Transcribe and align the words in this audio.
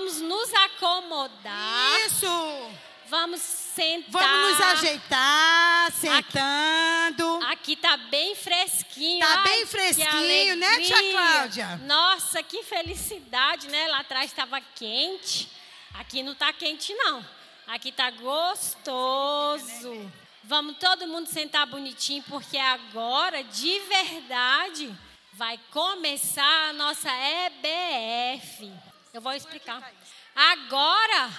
Vamos 0.00 0.20
nos 0.22 0.54
acomodar. 0.54 2.06
Isso. 2.06 2.70
Vamos 3.06 3.42
sentar. 3.42 4.22
Vamos 4.22 4.52
nos 4.52 4.60
ajeitar, 4.62 5.92
sentando. 5.92 7.38
Aqui 7.50 7.76
tá 7.76 7.98
bem 7.98 8.34
fresquinho. 8.34 9.20
Tá 9.20 9.34
Ai, 9.36 9.44
bem 9.44 9.66
fresquinho, 9.66 10.56
né, 10.56 10.80
tia. 10.80 11.12
Cláudia? 11.12 11.76
Nossa, 11.84 12.42
que 12.42 12.62
felicidade, 12.62 13.68
né? 13.68 13.88
Lá 13.88 13.98
atrás 13.98 14.30
estava 14.30 14.58
quente. 14.74 15.50
Aqui 15.92 16.22
não 16.22 16.34
tá 16.34 16.50
quente, 16.50 16.94
não. 16.94 17.22
Aqui 17.66 17.92
tá 17.92 18.10
gostoso. 18.10 20.10
Vamos 20.44 20.78
todo 20.78 21.06
mundo 21.06 21.26
sentar 21.26 21.66
bonitinho, 21.66 22.24
porque 22.26 22.56
agora, 22.56 23.44
de 23.44 23.80
verdade, 23.80 24.90
vai 25.34 25.60
começar 25.70 26.70
a 26.70 26.72
nossa 26.72 27.10
EBF. 27.10 28.89
Eu 29.12 29.20
vou 29.20 29.32
explicar. 29.32 29.92
Agora, 30.34 31.30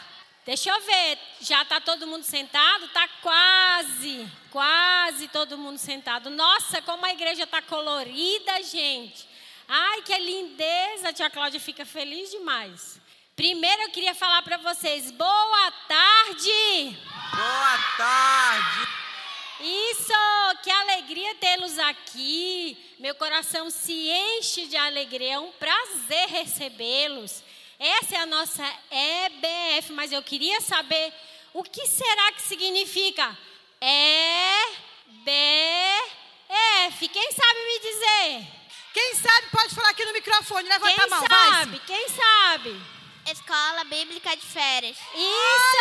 deixa 0.45 0.69
eu 0.69 0.81
ver, 0.81 1.19
já 1.39 1.63
tá 1.63 1.79
todo 1.79 2.05
mundo 2.05 2.23
sentado? 2.23 2.87
Tá 2.89 3.07
quase, 3.21 4.29
quase 4.51 5.29
todo 5.29 5.57
mundo 5.57 5.77
sentado. 5.77 6.29
Nossa, 6.29 6.81
como 6.81 7.05
a 7.05 7.13
igreja 7.13 7.47
tá 7.47 7.61
colorida, 7.61 8.61
gente. 8.63 9.25
Ai, 9.67 10.01
que 10.01 10.17
lindeza, 10.17 11.09
a 11.09 11.13
tia 11.13 11.29
Cláudia 11.29 11.61
fica 11.61 11.85
feliz 11.85 12.29
demais. 12.29 12.99
Primeiro 13.37 13.83
eu 13.83 13.89
queria 13.89 14.13
falar 14.13 14.41
para 14.41 14.57
vocês, 14.57 15.09
boa 15.09 15.71
tarde. 15.87 16.97
Boa 17.33 17.77
tarde. 17.95 19.01
Isso, 19.61 20.13
que 20.61 20.69
alegria 20.69 21.35
tê-los 21.35 21.79
aqui. 21.79 22.95
Meu 22.99 23.15
coração 23.15 23.69
se 23.69 23.93
enche 23.93 24.67
de 24.67 24.75
alegria. 24.75 25.35
É 25.35 25.39
um 25.39 25.51
prazer 25.53 26.27
recebê-los. 26.27 27.43
Essa 27.83 28.15
é 28.15 28.19
a 28.19 28.25
nossa 28.27 28.63
EBF, 28.91 29.91
mas 29.93 30.11
eu 30.11 30.21
queria 30.21 30.61
saber 30.61 31.11
o 31.51 31.63
que 31.63 31.87
será 31.87 32.31
que 32.33 32.43
significa 32.43 33.35
EBF. 33.81 34.67
Quem 37.11 37.31
sabe 37.31 37.59
me 37.59 37.79
dizer? 37.79 38.47
Quem 38.93 39.15
sabe 39.15 39.47
pode 39.51 39.73
falar 39.73 39.89
aqui 39.89 40.05
no 40.05 40.13
microfone. 40.13 40.69
Levanta 40.69 40.93
Quem 40.93 41.03
a 41.03 41.07
mão, 41.07 41.21
vai. 41.27 41.49
sabe? 41.49 41.79
Quem 41.87 42.07
sabe? 42.09 42.81
Escola 43.31 43.83
Bíblica 43.85 44.35
de 44.37 44.45
Férias. 44.45 44.97
Isso! 45.15 45.77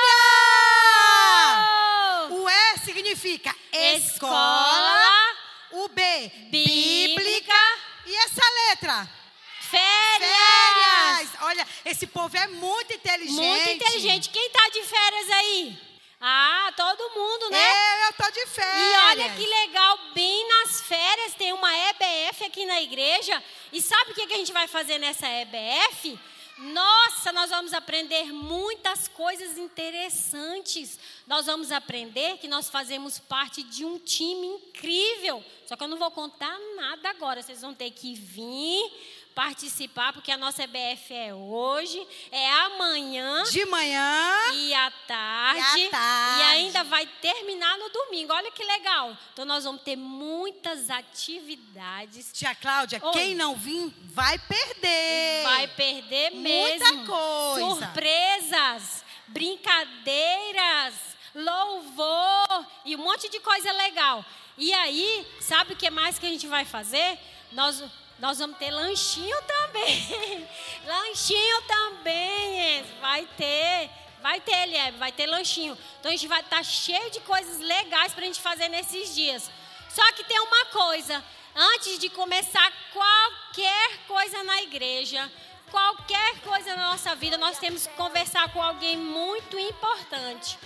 O 2.31 2.49
E 2.49 2.79
significa 2.79 3.55
escola. 3.73 3.99
Escola 3.99 5.37
O 5.73 5.89
B, 5.89 6.33
Bíblica 6.51 7.79
E 8.07 8.17
essa 8.17 8.43
letra? 8.69 9.21
Férias. 9.71 11.19
Férias. 11.19 11.31
Olha, 11.43 11.67
esse 11.85 12.07
povo 12.07 12.37
é 12.37 12.47
muito 12.49 12.93
inteligente. 12.93 13.37
Muito 13.37 13.71
inteligente. 13.71 14.29
Quem 14.31 14.47
está 14.47 14.69
de 14.69 14.83
férias 14.83 15.31
aí? 15.31 15.91
Ah, 16.21 16.71
todo 16.77 17.11
mundo, 17.15 17.49
né? 17.51 17.59
Eu, 17.59 18.07
eu 18.07 18.13
tô 18.13 18.31
de 18.31 18.47
férias. 18.47 18.77
E 18.77 19.09
olha 19.09 19.31
que 19.31 19.47
legal, 19.47 19.99
bem 20.15 20.49
nas 20.49 20.83
férias 20.83 21.35
tem 21.35 21.53
uma 21.55 21.73
EBF 21.75 22.45
aqui 22.45 22.67
na 22.67 22.83
igreja. 22.83 23.43
E 23.73 23.81
sabe 23.81 24.11
o 24.11 24.15
que 24.15 24.27
que 24.27 24.35
a 24.35 24.37
gente 24.37 24.53
vai 24.53 24.69
fazer 24.69 24.99
nessa 24.99 25.27
EBF? 25.27 26.19
Nossa, 26.61 27.33
nós 27.33 27.49
vamos 27.49 27.73
aprender 27.73 28.35
muitas 28.35 29.09
coisas 29.09 29.57
interessantes. 29.57 30.99
Nós 31.27 31.47
vamos 31.47 31.73
aprender 31.73 32.37
que 32.37 32.47
nós 32.47 32.69
fazemos 32.69 33.19
parte 33.19 33.63
de 33.63 33.83
um 33.83 33.99
time 33.99 34.47
incrível. 34.47 35.43
Só 35.65 35.75
que 35.75 35.83
eu 35.83 35.89
não 35.89 35.97
vou 35.97 36.11
contar 36.11 36.59
nada 36.77 37.09
agora. 37.09 37.43
Vocês 37.43 37.63
vão 37.63 37.73
ter 37.73 37.91
que 37.93 38.15
vir 38.15 38.93
participar, 39.35 40.13
porque 40.13 40.31
a 40.31 40.37
nossa 40.37 40.63
EBF 40.65 41.15
é 41.15 41.35
hoje, 41.35 42.07
é 42.31 42.51
amanhã 42.53 43.43
De 43.45 43.65
manhã. 43.67 44.37
e 44.55 44.75
à 44.75 44.91
tarde. 45.07 45.79
E 45.81 45.87
à 45.87 45.91
tarde. 45.91 46.41
E 46.41 46.43
ainda 46.43 46.85
vai 46.85 47.07
terminar 47.07 47.79
no 47.79 47.89
domingo. 47.89 48.33
Olha 48.33 48.51
que 48.51 48.63
legal. 48.65 49.17
Então 49.33 49.45
nós 49.45 49.65
vamos 49.65 49.83
ter 49.83 49.97
muitas 49.97 50.91
atividades. 50.91 52.31
Tia 52.33 52.55
Cláudia, 52.55 53.01
Oi. 53.03 53.13
quem 53.13 53.35
não 53.35 53.55
vir 53.55 53.93
vai 54.05 54.39
perder. 54.39 55.43
Vai 55.45 55.69
perder 55.69 56.31
Muita 56.33 56.93
mesmo. 56.93 57.07
coisa. 57.07 57.87
Surpresas, 57.87 59.05
brincadeiras, 59.29 60.95
louvor 61.35 62.67
e 62.85 62.95
um 62.97 62.99
monte 62.99 63.29
de 63.29 63.41
coisa 63.41 63.73
legal. 63.73 64.25
E 64.59 64.73
aí, 64.75 65.27
sabe 65.41 65.73
o 65.73 65.77
que 65.77 65.89
mais 65.91 66.19
que 66.19 66.27
a 66.27 66.29
gente 66.29 66.47
vai 66.47 66.65
fazer? 66.65 67.19
Nós 67.53 67.83
nós 68.21 68.39
vamos 68.39 68.59
ter 68.59 68.71
lanchinho 68.71 69.37
também. 69.43 70.49
lanchinho 70.87 71.63
também, 71.63 72.85
vai 73.01 73.27
ter. 73.37 73.91
Vai 74.21 74.39
ter, 74.39 74.67
Liebe, 74.67 74.99
vai 74.99 75.11
ter 75.11 75.27
lanchinho. 75.27 75.77
Então 75.99 76.11
a 76.11 76.15
gente 76.15 76.29
vai 76.29 76.41
estar 76.41 76.63
cheio 76.63 77.11
de 77.11 77.21
coisas 77.21 77.59
legais 77.59 78.13
para 78.13 78.23
a 78.23 78.27
gente 78.27 78.41
fazer 78.41 78.69
nesses 78.69 79.15
dias. 79.15 79.51
Só 79.89 80.13
que 80.13 80.25
tem 80.25 80.39
uma 80.39 80.67
coisa: 80.67 81.25
antes 81.55 81.99
de 81.99 82.11
começar 82.11 82.71
qualquer 82.93 83.99
coisa 84.07 84.43
na 84.45 84.63
igreja, 84.63 85.31
qualquer 85.71 86.41
coisa 86.41 86.77
na 86.77 86.91
nossa 86.91 87.15
vida, 87.15 87.39
nós 87.39 87.59
temos 87.59 87.87
que 87.87 87.95
conversar 87.95 88.53
com 88.53 88.63
alguém 88.63 88.99
muito 88.99 89.59
importante. 89.59 90.59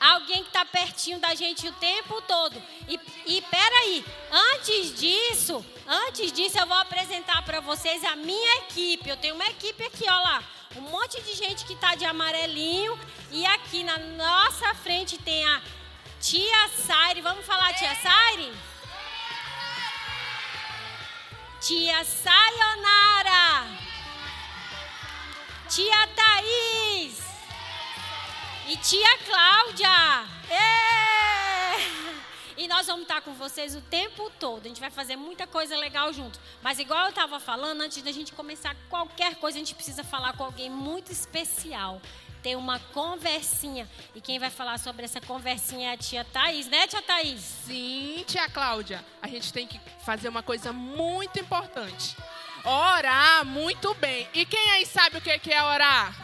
Alguém 0.00 0.42
que 0.42 0.48
está 0.48 0.64
pertinho 0.64 1.18
da 1.18 1.34
gente 1.34 1.68
o 1.68 1.72
tempo 1.72 2.22
todo. 2.22 2.60
E, 2.88 2.98
e 3.26 3.42
peraí, 3.42 4.02
antes 4.54 4.98
disso, 4.98 5.62
antes 5.86 6.32
disso 6.32 6.58
eu 6.58 6.66
vou 6.66 6.78
apresentar 6.78 7.42
para 7.42 7.60
vocês 7.60 8.02
a 8.04 8.16
minha 8.16 8.56
equipe. 8.58 9.10
Eu 9.10 9.18
tenho 9.18 9.34
uma 9.34 9.46
equipe 9.46 9.84
aqui, 9.84 10.08
ó 10.08 10.20
lá. 10.22 10.42
Um 10.74 10.80
monte 10.82 11.20
de 11.20 11.34
gente 11.34 11.66
que 11.66 11.74
está 11.74 11.94
de 11.94 12.06
amarelinho. 12.06 12.98
E 13.30 13.44
aqui 13.44 13.84
na 13.84 13.98
nossa 13.98 14.74
frente 14.74 15.18
tem 15.18 15.44
a 15.44 15.60
tia 16.18 16.68
Saire. 16.68 17.20
Vamos 17.20 17.44
falar, 17.44 17.74
tia 17.74 17.94
Saire? 17.96 18.50
Tia 21.60 22.02
Sayonara. 22.04 23.66
Tia 25.68 26.06
Thaís. 26.16 26.79
E 28.70 28.76
tia 28.76 29.18
Cláudia. 29.26 29.88
Ê! 30.48 31.80
E 32.56 32.68
nós 32.68 32.86
vamos 32.86 33.02
estar 33.02 33.20
com 33.20 33.34
vocês 33.34 33.74
o 33.74 33.80
tempo 33.80 34.30
todo. 34.38 34.64
A 34.64 34.68
gente 34.68 34.80
vai 34.80 34.92
fazer 34.92 35.16
muita 35.16 35.44
coisa 35.44 35.76
legal 35.76 36.12
junto. 36.12 36.38
Mas 36.62 36.78
igual 36.78 37.06
eu 37.06 37.08
estava 37.08 37.40
falando, 37.40 37.80
antes 37.80 38.00
da 38.00 38.12
gente 38.12 38.32
começar 38.32 38.76
qualquer 38.88 39.34
coisa, 39.34 39.58
a 39.58 39.58
gente 39.58 39.74
precisa 39.74 40.04
falar 40.04 40.34
com 40.34 40.44
alguém 40.44 40.70
muito 40.70 41.10
especial. 41.10 42.00
Ter 42.44 42.54
uma 42.54 42.78
conversinha. 42.94 43.90
E 44.14 44.20
quem 44.20 44.38
vai 44.38 44.50
falar 44.50 44.78
sobre 44.78 45.04
essa 45.04 45.20
conversinha 45.20 45.90
é 45.90 45.94
a 45.94 45.96
tia 45.96 46.24
Thaís, 46.24 46.68
né, 46.68 46.86
tia 46.86 47.02
Thaís? 47.02 47.40
Sim, 47.40 48.24
tia 48.24 48.48
Cláudia. 48.48 49.04
A 49.20 49.26
gente 49.26 49.52
tem 49.52 49.66
que 49.66 49.80
fazer 50.04 50.28
uma 50.28 50.44
coisa 50.44 50.72
muito 50.72 51.40
importante. 51.40 52.16
Orar 52.64 53.44
muito 53.44 53.92
bem. 53.94 54.28
E 54.32 54.46
quem 54.46 54.70
aí 54.70 54.86
sabe 54.86 55.18
o 55.18 55.20
que 55.20 55.52
é 55.52 55.64
orar? 55.64 56.14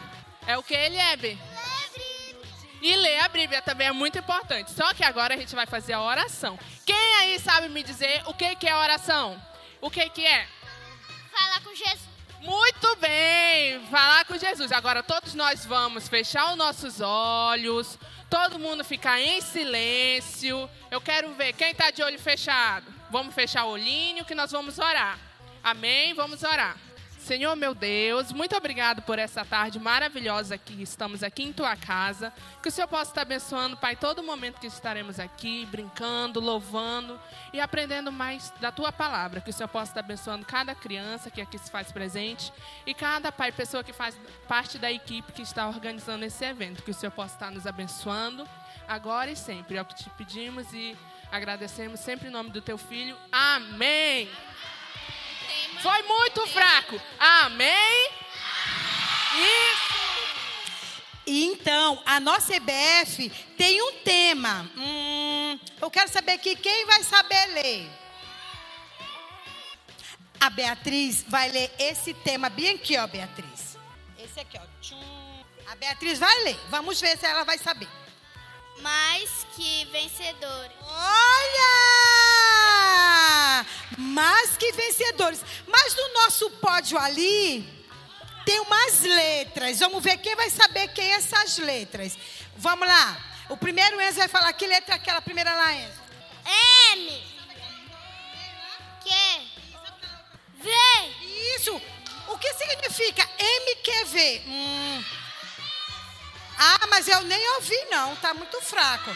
É 0.47 0.57
o 0.57 0.63
que, 0.63 0.73
Eliebe? 0.73 1.37
E 2.81 2.95
ler 2.95 3.19
a 3.19 3.27
Bíblia 3.27 3.61
também 3.61 3.87
é 3.87 3.91
muito 3.91 4.19
importante. 4.19 4.71
Só 4.71 4.93
que 4.93 5.03
agora 5.03 5.33
a 5.33 5.37
gente 5.37 5.55
vai 5.55 5.65
fazer 5.65 5.93
a 5.93 6.01
oração. 6.01 6.57
Quem 6.85 7.15
aí 7.15 7.39
sabe 7.39 7.69
me 7.69 7.83
dizer 7.83 8.21
o 8.25 8.33
que 8.33 8.55
que 8.55 8.67
é 8.67 8.75
oração? 8.75 9.41
O 9.81 9.89
que 9.89 10.09
que 10.09 10.25
é? 10.25 10.47
Fala 11.31 11.59
com 11.61 11.73
Jesus. 11.73 12.07
Muito 12.41 12.95
bem, 12.97 13.83
falar 13.89 14.25
com 14.25 14.37
Jesus. 14.37 14.71
Agora 14.71 15.01
todos 15.01 15.33
nós 15.33 15.65
vamos 15.65 16.07
fechar 16.07 16.51
os 16.51 16.55
nossos 16.55 17.01
olhos, 17.01 17.97
todo 18.29 18.59
mundo 18.59 18.83
ficar 18.83 19.19
em 19.19 19.41
silêncio. 19.41 20.69
Eu 20.91 21.01
quero 21.01 21.33
ver 21.33 21.53
quem 21.53 21.71
está 21.71 21.89
de 21.89 22.03
olho 22.03 22.19
fechado. 22.19 22.85
Vamos 23.09 23.33
fechar 23.33 23.65
o 23.65 23.71
olhinho 23.71 24.23
que 24.23 24.35
nós 24.35 24.51
vamos 24.51 24.77
orar. 24.77 25.19
Amém? 25.63 26.13
Vamos 26.13 26.43
orar. 26.43 26.77
Senhor 27.27 27.57
meu 27.57 27.75
Deus, 27.75 28.31
muito 28.31 28.55
obrigado 28.55 29.01
por 29.01 29.19
essa 29.19 29.43
tarde 29.43 29.77
maravilhosa 29.77 30.57
que 30.57 30.81
estamos 30.81 31.21
aqui 31.21 31.43
em 31.43 31.51
tua 31.51 31.75
casa. 31.75 32.31
Que 32.63 32.69
o 32.69 32.71
Senhor 32.71 32.87
possa 32.87 33.11
estar 33.11 33.23
abençoando, 33.23 33.75
Pai, 33.75 33.97
todo 33.97 34.23
momento 34.23 34.61
que 34.61 34.67
estaremos 34.67 35.19
aqui, 35.19 35.65
brincando, 35.65 36.39
louvando 36.39 37.19
e 37.51 37.59
aprendendo 37.59 38.13
mais 38.13 38.49
da 38.61 38.71
tua 38.71 38.93
palavra. 38.93 39.41
Que 39.41 39.49
o 39.49 39.53
Senhor 39.53 39.67
possa 39.67 39.91
estar 39.91 39.99
abençoando 39.99 40.45
cada 40.45 40.73
criança 40.73 41.29
que 41.29 41.41
aqui 41.41 41.57
se 41.57 41.69
faz 41.69 41.91
presente 41.91 42.49
e 42.85 42.93
cada 42.93 43.29
pai, 43.29 43.51
pessoa 43.51 43.83
que 43.83 43.91
faz 43.91 44.17
parte 44.47 44.77
da 44.77 44.89
equipe 44.89 45.33
que 45.33 45.41
está 45.41 45.67
organizando 45.67 46.23
esse 46.23 46.45
evento. 46.45 46.81
Que 46.81 46.91
o 46.91 46.93
Senhor 46.93 47.11
possa 47.11 47.33
estar 47.33 47.51
nos 47.51 47.67
abençoando 47.67 48.47
agora 48.87 49.29
e 49.29 49.35
sempre. 49.35 49.75
É 49.75 49.81
o 49.81 49.85
que 49.85 49.95
te 49.95 50.09
pedimos 50.11 50.71
e 50.71 50.95
agradecemos 51.29 51.99
sempre 51.99 52.29
em 52.29 52.31
nome 52.31 52.51
do 52.51 52.61
teu 52.61 52.77
filho. 52.77 53.17
Amém. 53.33 54.29
Foi 55.81 56.03
muito 56.03 56.47
fraco. 56.47 57.01
Amém. 57.19 58.09
Isso. 59.35 59.97
Então, 61.25 62.01
a 62.05 62.19
nossa 62.19 62.55
EBF 62.55 63.29
tem 63.57 63.81
um 63.81 63.93
tema. 64.03 64.69
Hum, 64.77 65.59
eu 65.81 65.91
quero 65.91 66.09
saber 66.09 66.33
aqui 66.33 66.55
quem 66.55 66.85
vai 66.85 67.03
saber 67.03 67.45
ler. 67.47 67.89
A 70.39 70.49
Beatriz 70.49 71.25
vai 71.27 71.49
ler 71.49 71.69
esse 71.77 72.13
tema 72.13 72.49
bem 72.49 72.75
aqui, 72.75 72.97
ó, 72.97 73.05
Beatriz. 73.07 73.77
Esse 74.17 74.39
aqui, 74.39 74.57
ó. 74.57 74.65
Tchum. 74.81 75.43
A 75.67 75.75
Beatriz 75.75 76.17
vai 76.17 76.43
ler. 76.43 76.57
Vamos 76.69 77.01
ver 77.01 77.17
se 77.17 77.25
ela 77.25 77.43
vai 77.43 77.57
saber. 77.57 77.89
Mais 78.81 79.45
que 79.55 79.85
vencedores. 79.85 80.77
Olha! 80.81 81.77
Mais 83.97 84.55
que 84.57 84.71
vencedores. 84.71 85.41
Mas 85.67 85.95
no 85.95 86.13
nosso 86.13 86.49
pódio 86.51 86.97
ali 86.97 87.67
tem 88.45 88.59
umas 88.61 89.01
letras. 89.01 89.79
Vamos 89.79 90.03
ver 90.03 90.17
quem 90.17 90.35
vai 90.35 90.49
saber 90.49 90.87
quem 90.89 91.11
é 91.11 91.15
essas 91.15 91.57
letras. 91.57 92.17
Vamos 92.55 92.87
lá. 92.87 93.17
O 93.49 93.57
primeiro 93.57 93.99
Enzo 94.01 94.17
vai 94.17 94.27
falar 94.27 94.53
que 94.53 94.67
letra 94.67 94.95
é 94.95 94.97
aquela 94.97 95.21
primeira 95.21 95.53
lá, 95.55 95.73
Enzo. 95.73 96.01
M. 96.93 97.23
Q. 99.03 99.09
V. 100.59 100.71
Isso. 101.57 101.81
O 102.27 102.37
que 102.37 102.53
significa 102.53 103.27
MQV? 103.39 104.41
Hum. 104.47 105.03
Ah, 106.57 106.87
mas 106.89 107.07
eu 107.07 107.23
nem 107.23 107.55
ouvi 107.55 107.77
não. 107.91 108.15
Tá 108.17 108.33
muito 108.33 108.59
fraco. 108.61 109.15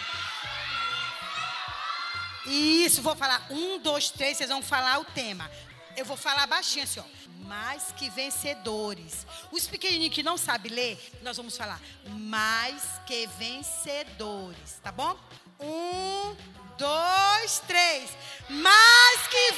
Isso, 2.46 3.02
vou 3.02 3.16
falar 3.16 3.46
um, 3.50 3.80
dois, 3.80 4.10
três, 4.10 4.38
vocês 4.38 4.50
vão 4.50 4.62
falar 4.62 5.00
o 5.00 5.06
tema. 5.06 5.50
Eu 5.96 6.06
vou 6.06 6.18
falar 6.18 6.48
baixinho 6.48 6.84
assim, 6.84 7.00
ó. 7.00 7.04
Mais 7.46 7.92
que 7.98 8.10
vencedores. 8.10 9.26
Os 9.52 9.68
pequenininhos 9.68 10.14
que 10.14 10.24
não 10.24 10.38
sabem 10.38 10.72
ler, 10.72 11.12
nós 11.22 11.38
vamos 11.38 11.58
falar 11.58 11.80
mais 12.08 12.84
que 13.06 13.28
vencedores, 13.38 14.80
tá 14.82 14.92
bom? 14.92 15.18
Um, 15.60 16.36
dois, 16.78 17.60
três. 17.68 18.12
Mais 18.50 19.28
que 19.28 19.52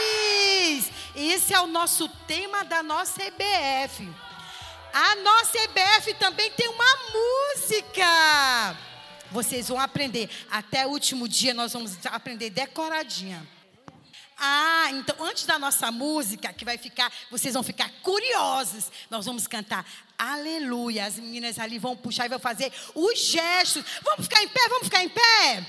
vencedores! 0.00 0.90
Esse 1.14 1.52
é 1.52 1.60
o 1.60 1.66
nosso 1.66 2.08
tema 2.26 2.64
da 2.64 2.82
nossa 2.82 3.22
EBF. 3.22 4.08
A 4.92 5.16
nossa 5.16 5.58
EBF 5.58 6.14
também 6.14 6.50
tem 6.52 6.68
uma 6.68 6.96
música. 7.12 8.76
Vocês 9.30 9.68
vão 9.68 9.78
aprender. 9.78 10.28
Até 10.50 10.86
o 10.86 10.90
último 10.90 11.28
dia 11.28 11.54
nós 11.54 11.72
vamos 11.72 11.96
aprender 12.06 12.50
decoradinha. 12.50 13.46
Ah, 14.36 14.88
então 14.92 15.22
antes 15.22 15.44
da 15.44 15.58
nossa 15.58 15.92
música, 15.92 16.52
que 16.52 16.64
vai 16.64 16.78
ficar, 16.78 17.12
vocês 17.30 17.54
vão 17.54 17.62
ficar 17.62 17.90
curiosos. 18.02 18.90
Nós 19.10 19.26
vamos 19.26 19.46
cantar 19.46 19.84
Aleluia. 20.20 21.06
As 21.06 21.16
meninas 21.16 21.58
ali 21.58 21.78
vão 21.78 21.96
puxar 21.96 22.26
e 22.26 22.28
vão 22.28 22.38
fazer 22.38 22.70
os 22.94 23.18
gestos. 23.18 23.82
Vamos 24.02 24.26
ficar 24.26 24.42
em 24.42 24.48
pé? 24.48 24.68
Vamos 24.68 24.84
ficar 24.84 25.02
em 25.02 25.08
pé? 25.08 25.66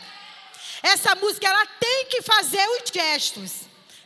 Essa 0.84 1.16
música 1.16 1.48
ela 1.48 1.66
tem 1.80 2.06
que 2.08 2.22
fazer 2.22 2.66
os 2.68 2.92
gestos, 2.92 3.52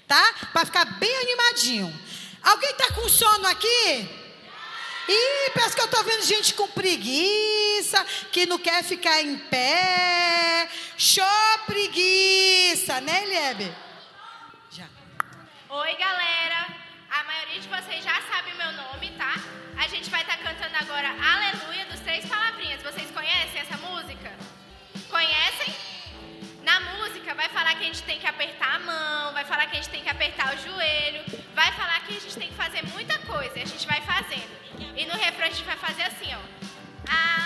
tá? 0.07 0.33
Para 0.51 0.65
ficar 0.65 0.85
bem 0.99 1.15
animadinho. 1.17 1.99
Alguém 2.43 2.73
tá 2.75 2.91
com 2.93 3.09
sono 3.09 3.47
aqui? 3.47 4.24
Ih, 5.07 5.51
parece 5.53 5.75
que 5.75 5.81
eu 5.81 5.87
tô 5.87 6.03
vendo 6.03 6.23
gente 6.23 6.53
com 6.53 6.67
preguiça, 6.67 8.03
que 8.31 8.45
não 8.45 8.57
quer 8.57 8.83
ficar 8.83 9.21
em 9.21 9.37
pé. 9.37 10.67
Show 10.97 11.25
preguiça, 11.65 12.99
né, 13.01 13.25
Liebe? 13.25 13.75
Já. 14.71 14.87
Oi, 15.69 15.95
galera! 15.95 16.67
A 17.11 17.23
maioria 17.23 17.59
de 17.59 17.67
vocês 17.67 18.03
já 18.03 18.21
sabe 18.23 18.53
meu 18.57 18.71
nome, 18.73 19.11
tá? 19.11 19.35
A 19.77 19.87
gente 19.87 20.09
vai 20.09 20.21
estar 20.21 20.37
cantando 20.37 20.75
agora 20.75 21.09
Aleluia 21.09 21.85
dos 21.85 21.99
Três 21.99 22.25
Palavrinhas. 22.25 22.81
Vocês 22.81 23.09
conhecem 23.11 23.61
essa 23.61 23.77
música? 23.77 24.33
Conhecem? 25.09 25.84
Na 26.65 26.79
música 26.79 27.33
vai 27.35 27.47
falar 27.49 27.75
que 27.75 27.83
a 27.83 27.87
gente 27.87 28.01
tem 28.03 28.19
que 28.19 28.25
apertar 28.25 28.75
a 28.75 28.79
mão, 28.79 29.33
vai 29.33 29.45
falar 29.45 29.67
que 29.67 29.77
a 29.77 29.81
gente 29.81 29.89
tem 29.89 30.01
que 30.01 30.09
apertar 30.09 30.55
o 30.55 30.57
joelho, 30.57 31.23
vai 31.53 31.71
falar 31.73 31.99
que 32.01 32.17
a 32.17 32.19
gente 32.19 32.35
tem 32.35 32.47
que 32.47 32.55
fazer 32.55 32.81
muita 32.87 33.19
coisa. 33.19 33.59
E 33.59 33.61
a 33.61 33.67
gente 33.67 33.85
vai 33.85 34.01
fazendo. 34.01 34.53
E 34.95 35.05
no 35.05 35.13
refrão 35.13 35.45
a 35.45 35.49
gente 35.49 35.63
vai 35.63 35.77
fazer 35.77 36.01
assim, 36.01 36.33
ó. 36.33 36.39
Ah. 37.07 37.45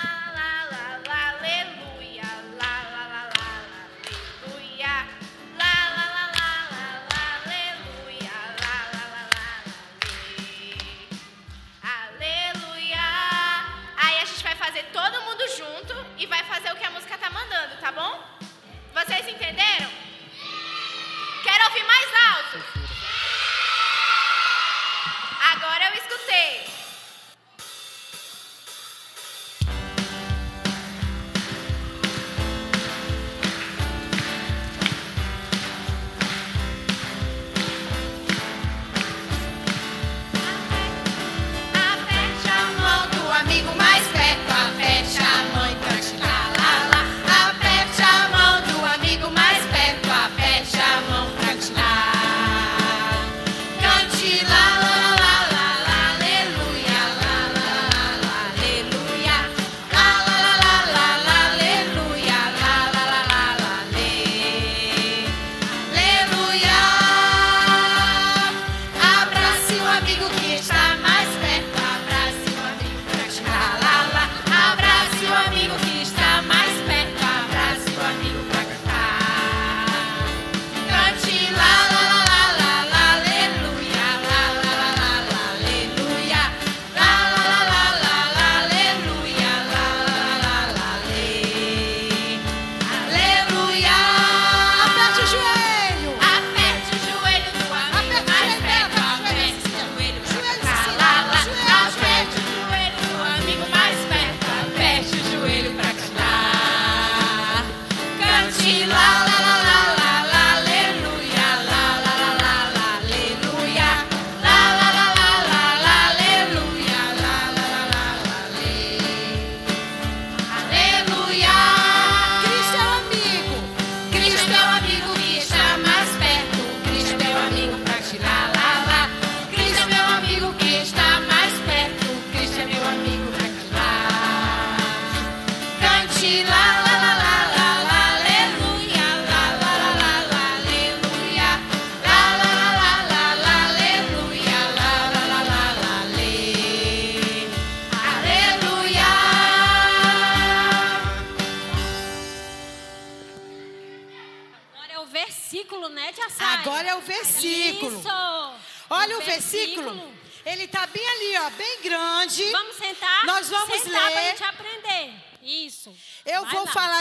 Aí 14.02 14.22
a 14.22 14.26
gente 14.26 14.44
vai 14.44 14.56
fazer 14.56 14.84
todo 14.94 15.22
mundo 15.22 15.44
junto 15.58 15.94
e 16.18 16.26
vai 16.26 16.44
fazer 16.46 16.72
o 16.72 16.76
que 16.76 16.86
a 16.86 16.90
música 16.90 17.18
tá 17.18 17.30
mandando, 17.30 17.76
tá 17.82 17.92
bom? 17.92 18.39
Vocês 19.10 19.28
entenderam? 19.28 19.90
Quero 21.42 21.64
ouvir 21.66 21.84
mais 21.84 22.10
alto. 22.30 22.64
Agora 25.52 25.86
eu 25.86 25.94
escutei. 25.96 26.79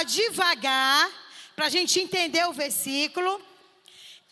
Devagar 0.09 1.11
para 1.55 1.67
a 1.67 1.71
gente 1.71 2.01
entender 2.01 2.45
o 2.49 2.53
versículo. 2.53 3.41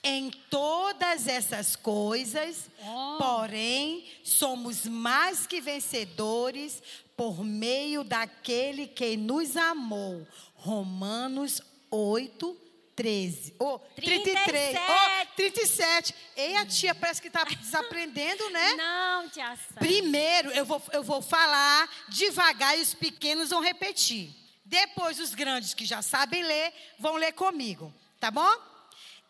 Em 0.03 0.31
todas 0.51 1.27
essas 1.27 1.75
coisas, 1.75 2.71
Oh. 2.87 3.17
porém, 3.19 4.05
somos 4.23 4.87
mais 4.87 5.47
que 5.49 5.61
vencedores 5.61 6.81
por 7.17 7.43
meio 7.43 8.05
daquele 8.05 8.87
que 8.87 9.17
nos 9.17 9.57
amou. 9.57 10.25
Romanos 10.55 11.61
8, 11.91 12.57
13. 12.95 13.55
Oh, 13.59 13.79
33. 13.97 14.77
Oh, 14.79 15.27
37. 15.35 16.15
Ei, 16.37 16.57
a 16.57 16.65
tia 16.67 16.95
parece 16.95 17.21
que 17.21 17.29
está 17.29 17.43
desaprendendo, 17.45 18.49
né? 18.51 18.75
Não, 18.79 19.29
tia. 19.29 19.59
Primeiro, 19.75 20.51
eu 20.53 20.65
vou, 20.65 20.81
eu 20.93 21.03
vou 21.03 21.21
falar 21.21 21.89
devagar 22.09 22.79
e 22.79 22.83
os 22.83 22.95
pequenos 22.95 23.51
vão 23.51 23.61
repetir. 23.61 24.31
Depois, 24.67 25.21
os 25.21 25.33
grandes 25.33 25.75
que 25.75 25.87
já 25.87 26.03
sabem 26.03 26.43
ler, 26.43 26.75
vão 26.99 27.15
ler 27.15 27.33
comigo. 27.33 27.95
Tá 28.19 28.33
bom? 28.33 28.53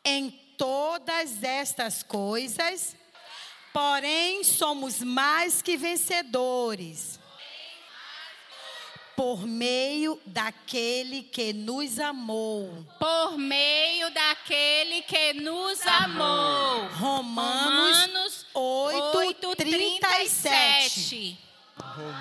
Em 0.02 0.30
todas 0.56 1.42
estas 1.42 2.02
coisas, 2.02 2.96
porém, 3.70 4.42
somos 4.42 5.00
mais 5.00 5.60
que 5.60 5.76
vencedores. 5.76 7.20
Por 9.14 9.46
meio 9.46 10.18
daquele 10.24 11.22
que 11.22 11.52
nos 11.52 11.98
amou. 11.98 12.86
Por 12.98 13.36
meio 13.36 14.10
daquele 14.10 15.02
que 15.02 15.34
nos 15.34 15.80
amou. 15.86 16.86
Romanos 16.94 18.46
8, 18.54 19.56
37. 19.56 21.45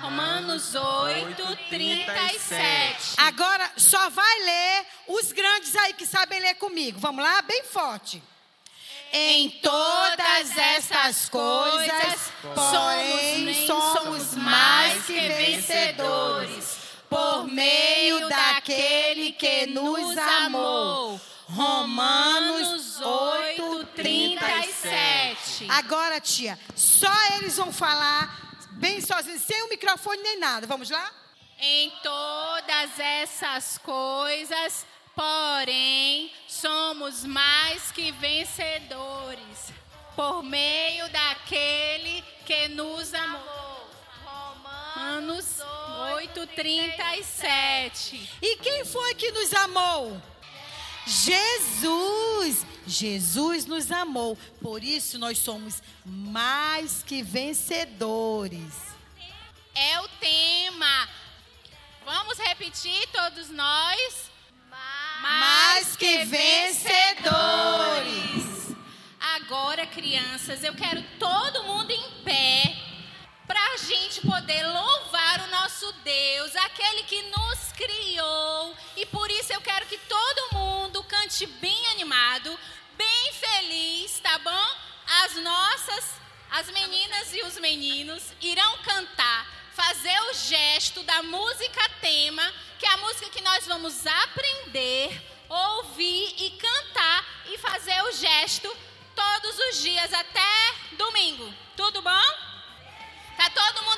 Romanos 0.00 0.74
8, 0.74 1.58
37. 1.68 3.14
Agora 3.18 3.70
só 3.76 4.08
vai 4.08 4.38
ler 4.40 4.86
os 5.08 5.32
grandes 5.32 5.76
aí 5.76 5.92
que 5.92 6.06
sabem 6.06 6.40
ler 6.40 6.54
comigo. 6.54 6.98
Vamos 6.98 7.22
lá, 7.22 7.42
bem 7.42 7.62
forte. 7.62 8.22
Em 9.12 9.50
todas 9.50 10.56
estas 10.56 11.28
coisas, 11.28 12.32
porém, 12.54 13.66
somos 13.66 14.34
mais 14.34 15.04
que 15.04 15.20
vencedores, 15.20 16.78
por 17.08 17.46
meio 17.46 18.28
daquele 18.28 19.32
que 19.32 19.66
nos 19.66 20.16
amou. 20.16 21.20
Romanos 21.48 23.00
8, 23.00 23.84
37. 23.94 25.66
Agora, 25.68 26.20
tia, 26.20 26.58
só 26.74 27.12
eles 27.36 27.56
vão 27.56 27.72
falar 27.72 28.45
bem 28.76 29.00
sozinhos, 29.00 29.42
sem 29.42 29.62
o 29.62 29.68
microfone 29.68 30.22
nem 30.22 30.38
nada. 30.38 30.66
Vamos 30.66 30.90
lá? 30.90 31.12
Em 31.58 31.90
todas 32.02 33.00
essas 33.00 33.78
coisas, 33.78 34.86
porém, 35.14 36.30
somos 36.46 37.24
mais 37.24 37.90
que 37.90 38.12
vencedores, 38.12 39.72
por 40.14 40.42
meio 40.42 41.08
daquele 41.08 42.22
que 42.44 42.68
nos 42.68 43.14
amou. 43.14 43.90
Romanos 44.24 45.60
8, 46.14 46.46
37. 46.48 48.30
E 48.42 48.56
quem 48.56 48.84
foi 48.84 49.14
que 49.14 49.30
nos 49.32 49.52
amou? 49.54 50.20
Jesus. 51.06 52.66
Jesus 52.86 53.64
nos 53.66 53.90
amou. 53.90 54.36
Por 54.60 54.82
isso 54.84 55.18
nós 55.18 55.38
somos 55.38 55.82
mais 56.04 57.02
que 57.02 57.22
vencedores. 57.22 58.74
É 59.74 60.00
o 60.00 60.08
tema. 60.20 61.08
Vamos 62.04 62.38
repetir 62.38 63.08
todos 63.08 63.50
nós? 63.50 64.30
Mais 65.22 65.96
que 65.96 66.24
vencedores. 66.24 66.86
Agora, 69.20 69.86
crianças, 69.86 70.62
eu 70.62 70.74
quero 70.74 71.02
todo 71.18 71.64
mundo 71.64 71.90
em 71.90 72.22
pé 72.22 72.76
para 73.46 73.60
a 73.72 73.76
gente 73.76 74.20
poder 74.20 74.66
louvar 74.66 75.40
o 75.40 75.50
nosso 75.50 75.92
Deus, 76.04 76.54
aquele 76.56 77.02
que 77.04 77.22
nos 77.22 77.72
criou. 77.72 78.74
E 78.96 79.06
por 79.06 79.30
isso 79.30 79.52
eu 79.52 79.60
quero 79.60 79.86
que 79.86 79.98
todo 79.98 80.54
mundo 80.54 80.95
cante 81.26 81.44
bem 81.60 81.86
animado, 81.88 82.56
bem 82.96 83.32
feliz, 83.32 84.20
tá 84.20 84.38
bom? 84.38 84.66
As 85.24 85.34
nossas, 85.34 86.14
as 86.52 86.70
meninas 86.70 87.34
e 87.34 87.42
os 87.42 87.58
meninos 87.58 88.22
irão 88.40 88.78
cantar, 88.78 89.44
fazer 89.72 90.16
o 90.30 90.34
gesto 90.34 91.02
da 91.02 91.24
música 91.24 91.88
tema, 92.00 92.54
que 92.78 92.86
é 92.86 92.90
a 92.90 92.96
música 92.98 93.28
que 93.30 93.42
nós 93.42 93.66
vamos 93.66 94.06
aprender, 94.06 95.20
ouvir 95.48 96.34
e 96.38 96.50
cantar 96.50 97.24
e 97.46 97.58
fazer 97.58 98.00
o 98.04 98.12
gesto 98.12 98.76
todos 99.16 99.58
os 99.58 99.82
dias 99.82 100.12
até 100.12 100.74
domingo. 100.92 101.52
Tudo 101.76 102.02
bom? 102.02 102.56
Tá 103.36 103.50
todo 103.50 103.84
mundo 103.84 103.95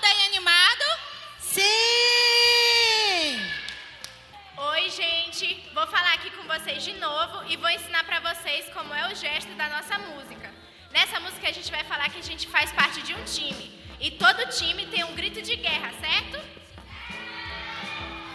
vocês 6.59 6.83
de 6.83 6.95
novo 6.95 7.45
e 7.49 7.57
vou 7.57 7.71
ensinar 7.71 8.03
pra 8.03 8.19
vocês 8.19 8.69
como 8.71 8.93
é 8.93 9.13
o 9.13 9.15
gesto 9.15 9.53
da 9.55 9.69
nossa 9.69 9.97
música. 9.97 10.53
Nessa 10.91 11.21
música 11.21 11.49
a 11.49 11.53
gente 11.53 11.71
vai 11.71 11.85
falar 11.85 12.11
que 12.11 12.19
a 12.19 12.23
gente 12.31 12.49
faz 12.49 12.73
parte 12.73 13.01
de 13.01 13.15
um 13.15 13.23
time 13.23 13.79
e 14.01 14.11
todo 14.11 14.49
time 14.51 14.85
tem 14.87 15.05
um 15.05 15.15
grito 15.15 15.41
de 15.41 15.55
guerra, 15.55 15.93
certo? 16.01 16.37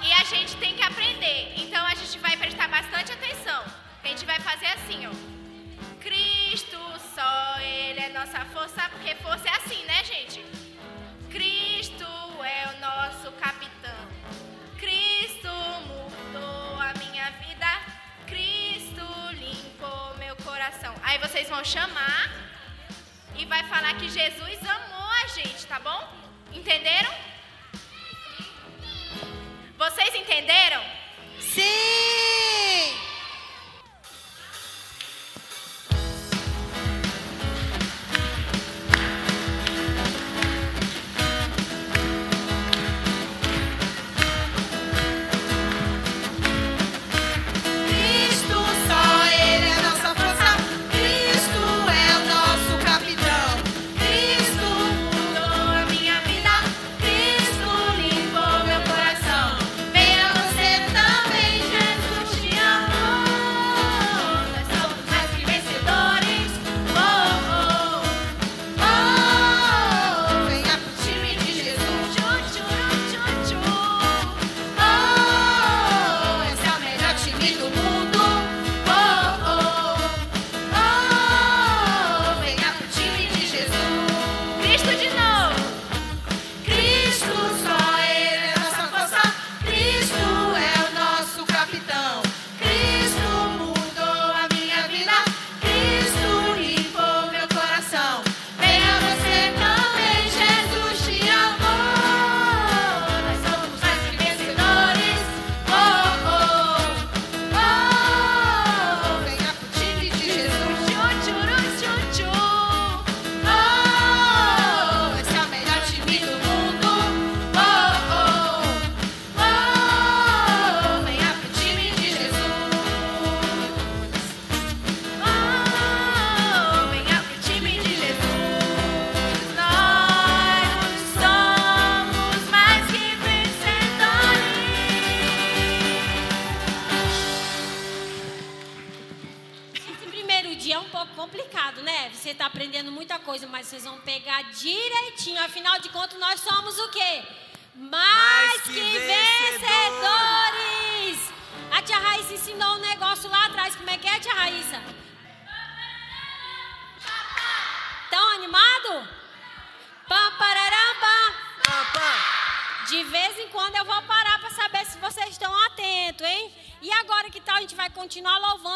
E 0.05 0.13
a 0.13 0.23
gente 0.23 0.55
tem 0.55 0.73
que 0.73 0.81
aprender. 0.81 1.53
Então 1.57 1.85
a 1.85 1.95
gente 1.95 2.17
vai 2.19 2.37
prestar 2.37 2.69
bastante 2.69 3.11
atenção. 3.11 3.61
A 4.03 4.07
gente 4.07 4.25
vai 4.25 4.39
fazer 4.39 4.67
assim, 4.67 5.05
ó. 5.05 5.11
Cristo 5.99 6.79
só, 7.13 7.59
ele 7.59 7.99
é 7.99 8.09
nossa 8.09 8.39
força, 8.45 8.89
porque 8.89 9.15
força 9.15 9.49
é 9.49 9.55
assim, 9.57 9.83
né, 9.83 10.01
gente? 10.05 10.45
Cristo 11.29 12.07
é 12.57 12.69
o 12.71 12.79
nosso 12.79 13.31
capitão. 13.33 13.62
Vocês 21.23 21.47
vão 21.47 21.63
chamar 21.63 22.29
e 23.37 23.45
vai 23.45 23.63
falar 23.63 23.93
que 23.93 24.09
Jesus 24.09 24.59
amou 24.69 25.09
a 25.23 25.27
gente, 25.27 25.65
tá 25.65 25.79
bom? 25.79 26.05
Entenderam? 26.51 27.11
Vocês 29.77 30.13
entenderam? 30.15 30.83
Sim! 31.39 32.22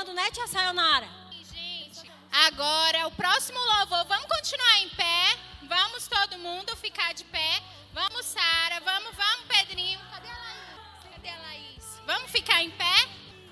Louvando, 0.07 0.13
né, 0.13 0.31
tia 0.31 0.47
Sayonara? 0.47 1.07
Gente, 1.31 2.09
agora 2.31 3.07
o 3.07 3.11
próximo 3.11 3.59
louvor, 3.59 4.05
vamos 4.05 4.27
continuar 4.27 4.79
em 4.79 4.89
pé. 4.89 5.37
Vamos 5.63 6.07
todo 6.07 6.37
mundo 6.37 6.75
ficar 6.77 7.13
de 7.13 7.23
pé. 7.25 7.61
Vamos, 7.93 8.25
Sara. 8.25 8.79
Vamos, 8.81 9.15
vamos, 9.15 9.45
Pedrinho. 9.47 9.99
Cadê 10.11 10.29
a 10.29 10.37
Laís? 10.37 11.11
Cadê 11.11 11.29
a 11.29 11.37
Laís? 11.37 12.01
Vamos 12.05 12.31
ficar 12.31 12.63
em 12.63 12.71
pé? 12.71 12.95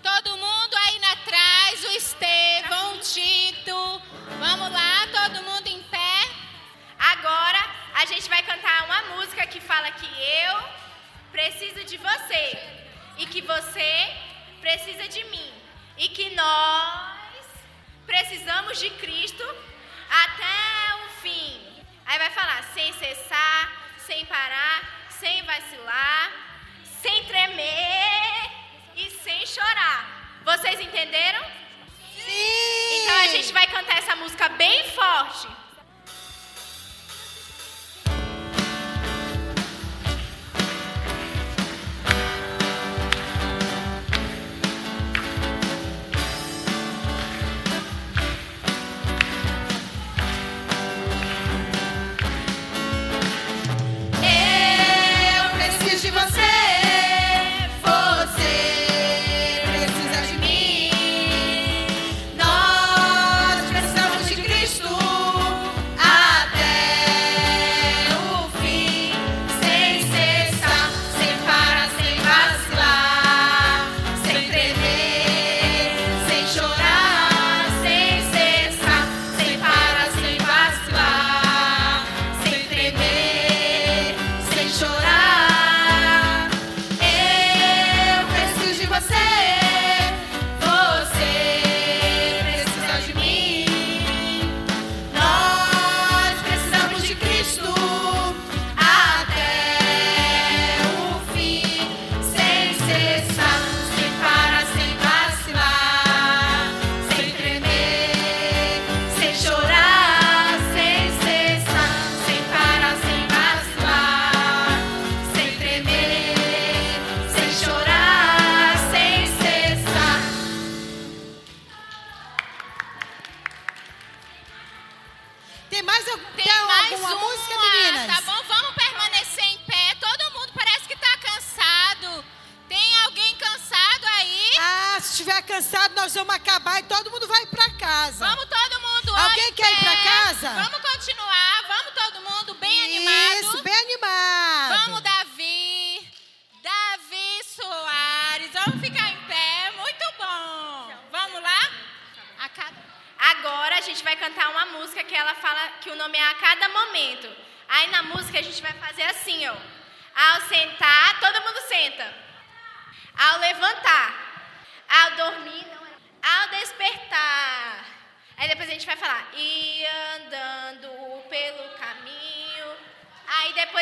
Todo 0.02 0.38
mundo 0.38 0.76
aí 0.86 1.00
na 1.00 1.16
trás, 1.18 1.84
o 1.84 1.92
Estevão, 1.92 2.96
o 2.96 3.00
Tito. 3.00 4.02
Vamos 4.40 4.72
lá, 4.72 5.08
todo 5.12 5.44
mundo 5.44 5.68
em 5.68 5.82
pé. 5.84 6.30
Agora 6.98 7.60
a 7.96 8.06
gente 8.06 8.30
vai 8.30 8.44
cantar 8.44 8.86
uma 8.86 9.16
música 9.16 9.46
que 9.48 9.60
fala 9.60 9.92
que 9.92 10.06
eu 10.06 10.64
preciso 11.32 11.84
de 11.84 11.98
você 11.98 12.60
e 13.18 13.26
que 13.26 13.42
você 13.42 14.14
precisa 14.62 15.08
de 15.08 15.24
mim 15.26 15.55
e 15.98 16.10
que 16.10 16.30
nós 16.36 17.16
precisamos 18.06 18.80
de 18.80 18.90
Cristo 18.92 19.44
até 20.10 21.06
o 21.06 21.10
fim. 21.22 21.62
Aí 22.06 22.18
vai 22.18 22.30
falar 22.32 22.64
sem 22.74 22.94
cessar, 22.94 23.72
sem 24.00 24.26
parar, 24.26 25.08
sem 25.10 25.44
vacilar, 25.44 26.32
sem 27.02 27.26
tremer 27.26 28.52
e 28.96 29.10
sem 29.10 29.46
chorar. 29.46 30.42
Vocês 30.44 30.80
entenderam? 30.80 31.44
Sim! 32.14 33.02
Então 33.02 33.18
a 33.18 33.28
gente 33.28 33.52
vai 33.52 33.68
cantar 33.68 33.98
essa 33.98 34.16
música 34.16 34.50
bem 34.50 34.84
forte. 34.92 35.65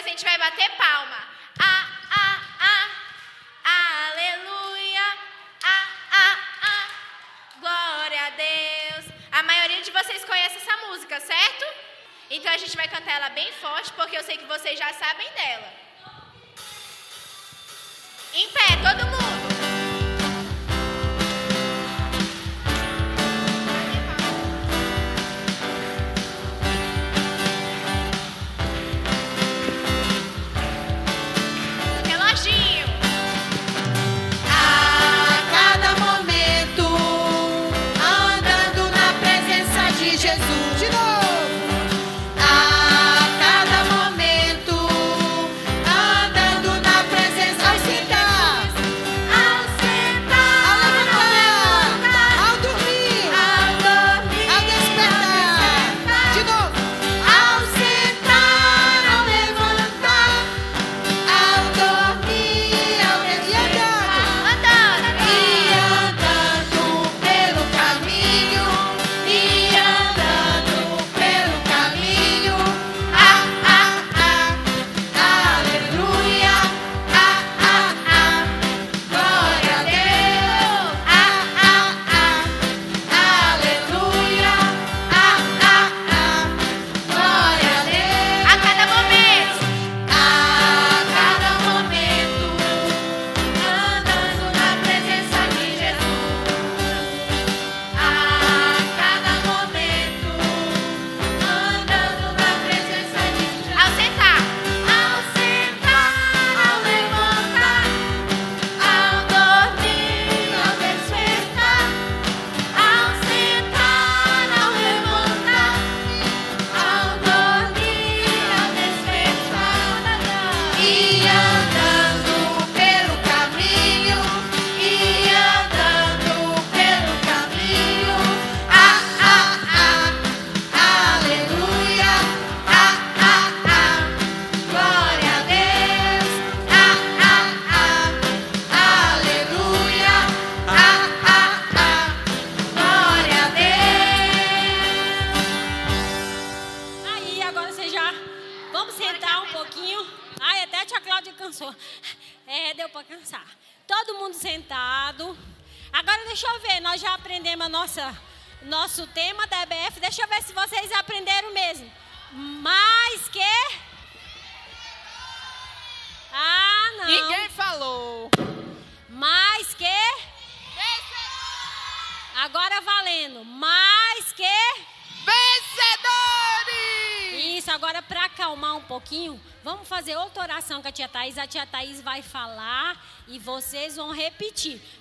A 0.05 0.09
gente 0.09 0.23
vai 0.25 0.37
bater 0.37 0.69
palma. 0.71 1.19
Ah, 1.59 1.87
ah, 2.11 2.39
ah. 2.59 2.87
Aleluia. 4.09 5.05
Ah, 5.63 5.87
ah, 6.11 6.37
ah. 6.71 6.85
Glória 7.59 8.25
a 8.25 8.29
Deus. 8.31 9.05
A 9.31 9.43
maioria 9.43 9.81
de 9.81 9.91
vocês 9.91 10.25
conhece 10.25 10.57
essa 10.57 10.75
música, 10.87 11.19
certo? 11.19 11.65
Então 12.29 12.51
a 12.51 12.57
gente 12.57 12.75
vai 12.75 12.87
cantar 12.87 13.13
ela 13.13 13.29
bem 13.29 13.51
forte, 13.53 13.93
porque 13.93 14.17
eu 14.17 14.23
sei 14.23 14.37
que 14.37 14.45
vocês 14.45 14.77
já 14.77 14.91
sabem 14.93 15.29
dela. 15.31 15.73
Em 18.33 18.49
pé, 18.49 18.67
todo 18.81 19.05
mundo. 19.05 19.12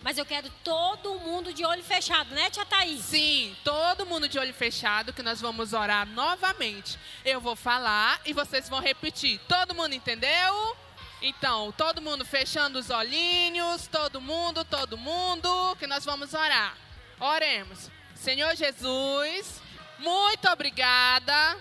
Mas 0.02 0.18
eu 0.18 0.24
quero 0.24 0.50
todo 0.64 1.18
mundo 1.20 1.52
de 1.52 1.64
olho 1.64 1.82
fechado, 1.82 2.34
né, 2.34 2.50
tia 2.50 2.64
Thaís? 2.64 3.04
Sim, 3.04 3.56
todo 3.64 4.06
mundo 4.06 4.28
de 4.28 4.38
olho 4.38 4.54
fechado 4.54 5.12
que 5.12 5.22
nós 5.22 5.40
vamos 5.40 5.72
orar 5.72 6.06
novamente. 6.06 6.98
Eu 7.24 7.40
vou 7.40 7.56
falar 7.56 8.20
e 8.24 8.32
vocês 8.32 8.68
vão 8.68 8.80
repetir. 8.80 9.40
Todo 9.48 9.74
mundo 9.74 9.94
entendeu? 9.94 10.76
Então, 11.20 11.70
todo 11.72 12.02
mundo 12.02 12.24
fechando 12.24 12.78
os 12.78 12.90
olhinhos, 12.90 13.86
todo 13.86 14.20
mundo, 14.20 14.64
todo 14.64 14.98
mundo, 14.98 15.76
que 15.76 15.86
nós 15.86 16.04
vamos 16.04 16.34
orar. 16.34 16.76
Oremos. 17.20 17.90
Senhor 18.16 18.56
Jesus, 18.56 19.60
muito 19.98 20.48
obrigada 20.48 21.56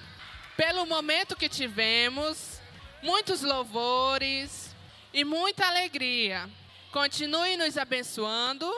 pelo 0.57 0.85
momento 0.85 1.35
que 1.35 1.47
tivemos, 1.47 2.59
muitos 3.01 3.41
louvores 3.41 4.75
e 5.13 5.23
muita 5.23 5.67
alegria. 5.67 6.49
Continue 6.91 7.55
nos 7.55 7.77
abençoando 7.77 8.69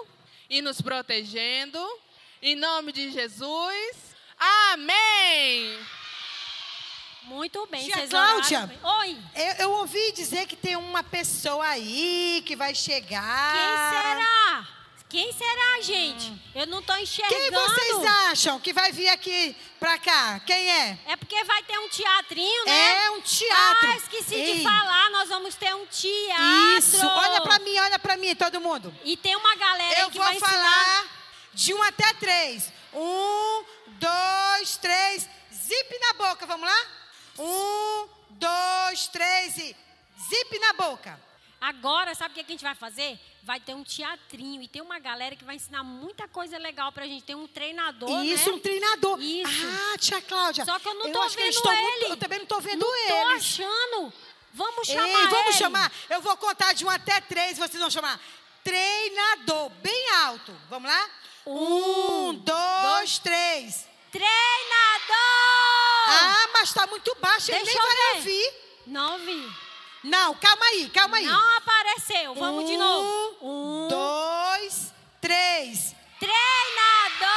e 0.48 0.62
nos 0.62 0.80
protegendo. 0.80 1.80
Em 2.42 2.56
nome 2.56 2.92
de 2.92 3.12
Jesus. 3.12 4.16
Amém. 4.72 5.80
Muito 7.24 7.66
bem, 7.68 7.86
Tia 7.86 8.08
Cláudia. 8.08 8.80
Oi. 9.00 9.18
Eu, 9.36 9.54
eu 9.60 9.72
ouvi 9.72 10.12
dizer 10.12 10.46
que 10.46 10.56
tem 10.56 10.76
uma 10.76 11.02
pessoa 11.04 11.66
aí 11.66 12.44
que 12.46 12.56
vai 12.56 12.76
chegar. 12.76 13.54
Quem 13.54 14.00
será? 14.00 14.68
Quem 15.14 15.32
será, 15.32 15.80
gente? 15.84 16.34
Eu 16.56 16.66
não 16.66 16.80
estou 16.80 16.98
enxergando. 16.98 17.40
Quem 17.40 17.52
vocês 17.52 18.04
acham 18.32 18.60
que 18.60 18.74
vai 18.74 18.92
vir 18.92 19.10
aqui 19.10 19.56
pra 19.80 20.00
cá? 20.00 20.40
Quem 20.40 20.72
é? 20.72 20.98
É 21.06 21.16
porque 21.16 21.44
vai 21.44 21.62
ter 21.62 21.78
um 21.78 21.88
teatrinho, 21.88 22.66
né? 22.66 23.06
É 23.06 23.12
um 23.12 23.22
teatro. 23.22 23.92
Ah, 23.92 23.96
esqueci 23.96 24.34
Ei. 24.34 24.58
de 24.58 24.64
falar. 24.64 25.12
Nós 25.12 25.30
vamos 25.30 25.54
ter 25.54 25.72
um 25.76 25.86
teatro. 25.86 26.78
Isso. 26.80 27.06
Olha 27.06 27.42
pra 27.42 27.60
mim, 27.60 27.78
olha 27.78 28.00
pra 28.00 28.18
mim, 28.18 28.36
todo 28.36 28.60
mundo. 28.60 28.92
E 29.04 29.16
tem 29.16 29.36
uma 29.36 29.56
galera 29.56 30.00
Eu 30.00 30.10
que 30.10 30.18
vou 30.18 30.26
vai 30.26 30.40
falar 30.40 31.04
ensinar. 31.04 31.10
de 31.54 31.74
um 31.76 31.84
até 31.84 32.12
três. 32.16 32.74
Um, 32.92 33.66
dois, 33.90 34.78
três. 34.78 35.30
Zip 35.54 36.00
na 36.00 36.14
boca, 36.14 36.48
vamos 36.48 36.68
lá? 36.68 36.88
Um, 37.38 38.08
dois, 38.32 39.06
três 39.10 39.58
e 39.60 39.76
zip 40.28 40.58
na 40.58 40.74
boca. 40.74 41.22
Agora, 41.62 42.16
sabe 42.16 42.32
o 42.32 42.34
que 42.34 42.42
a 42.42 42.52
gente 42.52 42.64
vai 42.64 42.74
fazer? 42.74 43.20
Vai 43.46 43.60
ter 43.60 43.74
um 43.74 43.84
teatrinho 43.84 44.62
e 44.62 44.70
tem 44.70 44.82
uma 44.82 45.00
galera 45.00 45.36
que 45.36 45.44
vai 45.44 45.56
ensinar 45.58 45.84
muita 45.84 46.28
coisa 46.30 46.58
legal 46.58 46.94
pra 46.94 47.06
gente. 47.06 47.24
Tem 47.26 47.36
um 47.36 47.46
treinador, 47.48 48.24
Isso, 48.24 48.50
né? 48.50 48.56
um 48.56 48.60
treinador. 48.60 49.20
Isso. 49.22 49.68
Ah, 49.94 49.98
tia 49.98 50.22
Cláudia. 50.22 50.64
Só 50.64 50.80
que 50.80 50.88
eu 50.88 50.94
não 50.94 51.12
tô 51.12 51.22
acho 51.24 51.36
que 51.36 51.44
eles 51.44 51.56
vendo 51.56 51.70
ele. 51.74 51.82
muito- 51.92 52.06
eu 52.12 52.18
também 52.18 52.40
não 52.40 52.46
tô 52.46 52.60
vendo 52.62 52.80
Não 52.80 53.08
tô 53.08 53.32
eles. 53.32 53.44
achando. 53.44 54.14
Vamos 54.54 54.88
Ei, 54.88 54.96
chamar 54.96 55.28
vamos 55.30 55.48
ele. 55.48 55.58
chamar. 55.58 55.92
Eu 56.10 56.22
vou 56.22 56.38
contar 56.38 56.72
de 56.74 56.86
um 56.86 56.90
até 56.90 57.20
três, 57.20 57.58
vocês 57.58 57.80
vão 57.82 57.90
chamar. 57.90 58.18
Treinador, 58.64 59.70
bem 59.82 60.10
alto. 60.12 60.56
Vamos 60.70 60.90
lá? 60.90 61.10
Um, 61.46 62.34
dois, 62.36 63.20
três. 63.20 63.86
Treinador! 64.10 65.18
Ah, 66.08 66.50
mas 66.54 66.72
tá 66.74 66.88
muito 66.88 67.14
baixo, 67.20 67.52
ele 67.52 67.64
Deixa 67.66 67.78
nem 67.78 67.82
eu 67.82 67.88
vai 67.88 67.98
ver. 67.98 68.16
ouvir. 68.18 68.54
Não 68.88 69.20
vi. 69.20 69.52
Não, 70.04 70.34
calma 70.36 70.66
aí, 70.66 70.90
calma 70.90 71.18
aí. 71.18 71.26
Não 71.26 71.58
apareceu. 71.58 72.36
Vamos 72.36 72.66
de 72.66 72.74
Um, 72.74 72.78
novo. 72.80 73.38
Um, 73.42 73.88
dois, 73.88 74.94
três. 75.22 75.96
Treinador! 76.20 77.28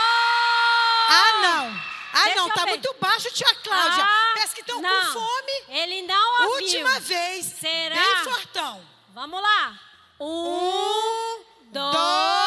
Ah, 1.09 1.33
não. 1.43 1.81
Ah, 2.13 2.25
Deixa 2.25 2.41
não, 2.41 2.49
tá 2.51 2.65
ver. 2.65 2.71
muito 2.71 2.95
baixo, 3.01 3.31
tia 3.33 3.55
Cláudia. 3.63 4.03
Ah, 4.05 4.33
Parece 4.35 4.55
que 4.55 4.61
estão 4.63 4.83
com 4.83 5.13
fome. 5.13 5.53
Ele 5.69 6.03
não 6.03 6.43
ouviu. 6.43 6.65
Última 6.67 6.99
vez. 7.01 7.47
Será? 7.47 7.95
Bem 7.95 8.17
fortão. 8.25 8.83
Vamos 9.15 9.41
lá. 9.41 9.79
Um, 10.19 10.27
Um, 10.27 11.45
dois, 11.71 11.93
dois, 11.93 12.46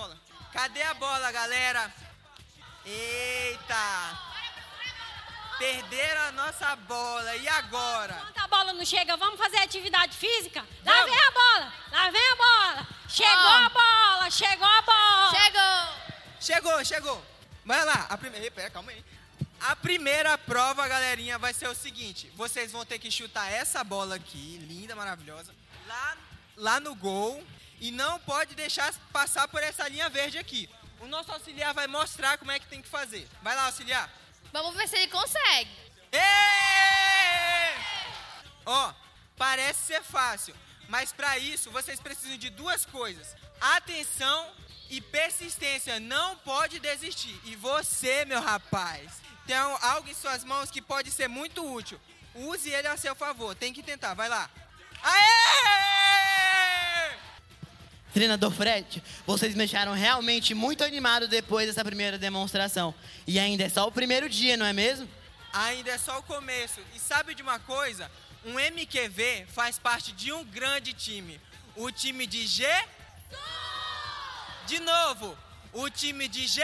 bola? 0.00 0.16
Cadê 0.52 0.82
a 0.82 0.94
bola, 0.94 1.30
galera? 1.30 1.92
Eita! 2.86 4.18
Perderam 5.58 6.22
a 6.22 6.32
nossa 6.32 6.74
bola, 6.76 7.36
e 7.36 7.46
agora? 7.46 8.14
Enquanto 8.14 8.38
a 8.38 8.48
bola 8.48 8.72
não 8.72 8.84
chega, 8.84 9.14
vamos 9.18 9.38
fazer 9.38 9.58
atividade 9.58 10.16
física? 10.16 10.66
Lá 10.86 10.92
Vamos. 10.94 11.10
vem 11.10 11.20
a 11.20 11.30
bola! 11.30 11.72
Lá 11.92 12.10
vem 12.10 12.30
a 12.30 12.36
bola! 12.36 12.88
Chegou 13.06 13.50
Ó. 13.50 13.66
a 13.66 13.68
bola! 13.68 14.30
Chegou 14.30 14.66
a 14.66 14.82
bola! 14.82 15.30
Chegou! 15.34 16.10
Chegou, 16.40 16.84
chegou. 16.84 17.26
Vai 17.66 17.84
lá, 17.84 18.06
a 18.08 18.16
primeira. 18.16 18.50
Pera, 18.50 18.70
calma 18.70 18.90
aí. 18.90 19.04
A 19.60 19.76
primeira 19.76 20.38
prova, 20.38 20.88
galerinha, 20.88 21.38
vai 21.38 21.52
ser 21.52 21.68
o 21.68 21.74
seguinte: 21.74 22.32
vocês 22.34 22.72
vão 22.72 22.86
ter 22.86 22.98
que 22.98 23.10
chutar 23.10 23.52
essa 23.52 23.84
bola 23.84 24.14
aqui, 24.14 24.56
linda, 24.66 24.96
maravilhosa, 24.96 25.54
lá, 25.86 26.16
lá 26.56 26.80
no 26.80 26.94
gol. 26.94 27.44
E 27.80 27.90
não 27.90 28.20
pode 28.20 28.54
deixar 28.54 28.92
passar 29.12 29.48
por 29.48 29.62
essa 29.62 29.88
linha 29.88 30.08
verde 30.08 30.38
aqui. 30.38 30.68
O 31.00 31.06
nosso 31.06 31.32
auxiliar 31.32 31.72
vai 31.72 31.86
mostrar 31.86 32.36
como 32.36 32.50
é 32.50 32.58
que 32.58 32.66
tem 32.66 32.82
que 32.82 32.88
fazer. 32.88 33.26
Vai 33.42 33.56
lá, 33.56 33.66
auxiliar. 33.66 34.10
Vamos 34.52 34.76
ver 34.76 34.86
se 34.86 34.96
ele 34.96 35.08
consegue. 35.08 35.70
Ó, 38.66 38.92
parece 39.36 39.80
ser 39.86 40.02
fácil, 40.02 40.54
mas 40.88 41.12
para 41.12 41.38
isso 41.38 41.70
vocês 41.70 41.98
precisam 41.98 42.36
de 42.36 42.50
duas 42.50 42.84
coisas: 42.84 43.34
atenção 43.60 44.52
e 44.90 45.00
persistência. 45.00 45.98
Não 45.98 46.36
pode 46.36 46.78
desistir. 46.78 47.40
E 47.44 47.56
você, 47.56 48.24
meu 48.26 48.40
rapaz, 48.42 49.10
tem 49.46 49.56
algo 49.56 50.08
em 50.08 50.14
suas 50.14 50.44
mãos 50.44 50.70
que 50.70 50.82
pode 50.82 51.10
ser 51.10 51.28
muito 51.28 51.64
útil. 51.64 51.98
Use 52.34 52.68
ele 52.68 52.88
a 52.88 52.96
seu 52.96 53.14
favor. 53.14 53.54
Tem 53.54 53.72
que 53.72 53.82
tentar. 53.82 54.14
Vai 54.14 54.28
lá. 54.28 54.50
Aê! 55.02 55.99
Treinador 58.12 58.50
Fred, 58.50 59.02
vocês 59.24 59.52
me 59.52 59.58
deixaram 59.58 59.92
realmente 59.92 60.52
muito 60.52 60.82
animado 60.82 61.28
depois 61.28 61.68
dessa 61.68 61.84
primeira 61.84 62.18
demonstração. 62.18 62.94
E 63.26 63.38
ainda 63.38 63.64
é 63.64 63.68
só 63.68 63.86
o 63.86 63.92
primeiro 63.92 64.28
dia, 64.28 64.56
não 64.56 64.66
é 64.66 64.72
mesmo? 64.72 65.08
Ainda 65.52 65.92
é 65.92 65.98
só 65.98 66.18
o 66.18 66.22
começo. 66.22 66.80
E 66.94 66.98
sabe 66.98 67.34
de 67.34 67.42
uma 67.42 67.58
coisa? 67.60 68.10
Um 68.44 68.58
MQV 68.58 69.46
faz 69.48 69.78
parte 69.78 70.12
de 70.12 70.32
um 70.32 70.44
grande 70.44 70.92
time. 70.92 71.40
O 71.76 71.90
time 71.90 72.26
de 72.26 72.46
G. 72.46 72.66
De 74.66 74.80
novo, 74.80 75.36
o 75.72 75.88
time 75.88 76.26
de 76.28 76.46
G. 76.46 76.62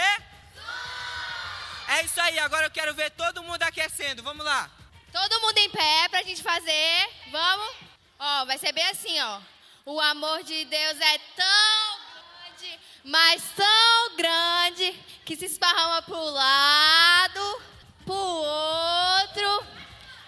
É 1.89 2.05
isso 2.05 2.21
aí, 2.21 2.39
agora 2.41 2.67
eu 2.67 2.71
quero 2.71 2.93
ver 2.95 3.11
todo 3.11 3.43
mundo 3.43 3.63
aquecendo. 3.63 4.23
Vamos 4.23 4.45
lá. 4.45 4.69
Todo 5.13 5.41
mundo 5.41 5.59
em 5.59 5.71
pé 5.71 6.09
pra 6.11 6.23
gente 6.23 6.43
fazer. 6.43 7.09
Vamos? 7.31 7.75
Ó, 8.19 8.45
vai 8.47 8.59
ser 8.59 8.73
bem 8.73 8.87
assim, 8.89 9.21
ó. 9.21 9.41
O 9.89 10.01
amor 10.01 10.43
de 10.43 10.65
Deus 10.65 11.01
é 11.01 11.19
tão 11.37 12.01
grande, 12.11 12.81
mas 13.05 13.41
tão 13.55 14.17
grande, 14.17 14.93
que 15.25 15.37
se 15.37 15.45
esparrama 15.45 16.03
pro 16.03 16.19
lado, 16.19 17.63
pro 18.05 18.15
outro, 18.15 19.67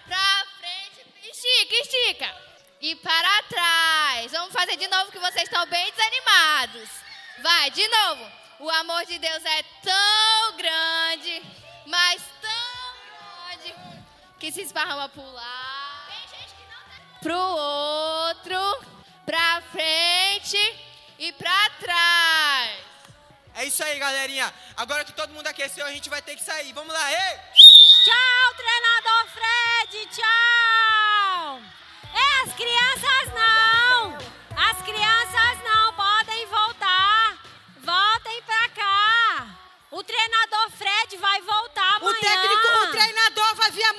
pra 0.07 0.45
frente. 0.59 1.29
Estica, 1.29 1.75
estica. 1.75 2.49
E 2.79 2.95
para 2.95 3.43
trás. 3.43 4.31
Vamos 4.31 4.53
fazer 4.53 4.77
de 4.77 4.87
novo 4.87 5.11
que 5.11 5.19
vocês 5.19 5.43
estão 5.43 5.65
bem 5.65 5.91
desanimados. 5.91 6.89
Vai, 7.43 7.69
de 7.71 7.85
novo. 7.85 8.31
O 8.59 8.69
amor 8.69 9.05
de 9.05 9.19
Deus 9.19 9.43
é 9.43 9.63
tão 9.83 10.55
grande, 10.55 11.43
mas 11.85 12.23
tão 12.41 12.49
que 14.39 14.53
se 14.53 14.61
esparrama 14.61 15.09
pro 15.09 15.21
lado, 15.21 16.13
pro 17.21 17.37
outro, 17.37 18.55
pra 19.29 19.61
frente 19.71 20.57
e 21.19 21.31
pra 21.33 21.69
trás. 21.79 22.79
É 23.53 23.65
isso 23.65 23.83
aí, 23.83 23.99
galerinha. 23.99 24.51
Agora 24.75 25.05
que 25.05 25.13
todo 25.13 25.31
mundo 25.33 25.45
aqueceu, 25.45 25.85
a 25.85 25.91
gente 25.91 26.09
vai 26.09 26.19
ter 26.19 26.35
que 26.35 26.41
sair. 26.41 26.73
Vamos 26.73 26.91
lá, 26.91 27.11
ei! 27.11 27.39
Tchau, 28.05 28.53
treinador 28.55 29.27
Fred, 29.35 30.07
tchau! 30.15 31.61
É, 32.11 32.41
as 32.43 32.55
crianças 32.55 33.25
não! 33.35 34.17
As 34.57 34.81
crianças 34.81 35.63
não 35.63 35.93
podem 35.93 36.47
voltar! 36.47 37.37
Voltem 37.83 38.41
pra 38.41 38.69
cá! 38.69 39.47
O 39.91 40.03
treinador 40.03 40.71
Fred 40.71 41.17
vai 41.17 41.41
voltar 41.41 41.97
amanhã! 41.97 42.17
O 42.17 42.19
técnico, 42.19 42.67
o 42.83 42.91
treinador 42.91 43.55
vai 43.55 43.71
vir 43.71 43.83
amanhã. 43.83 43.98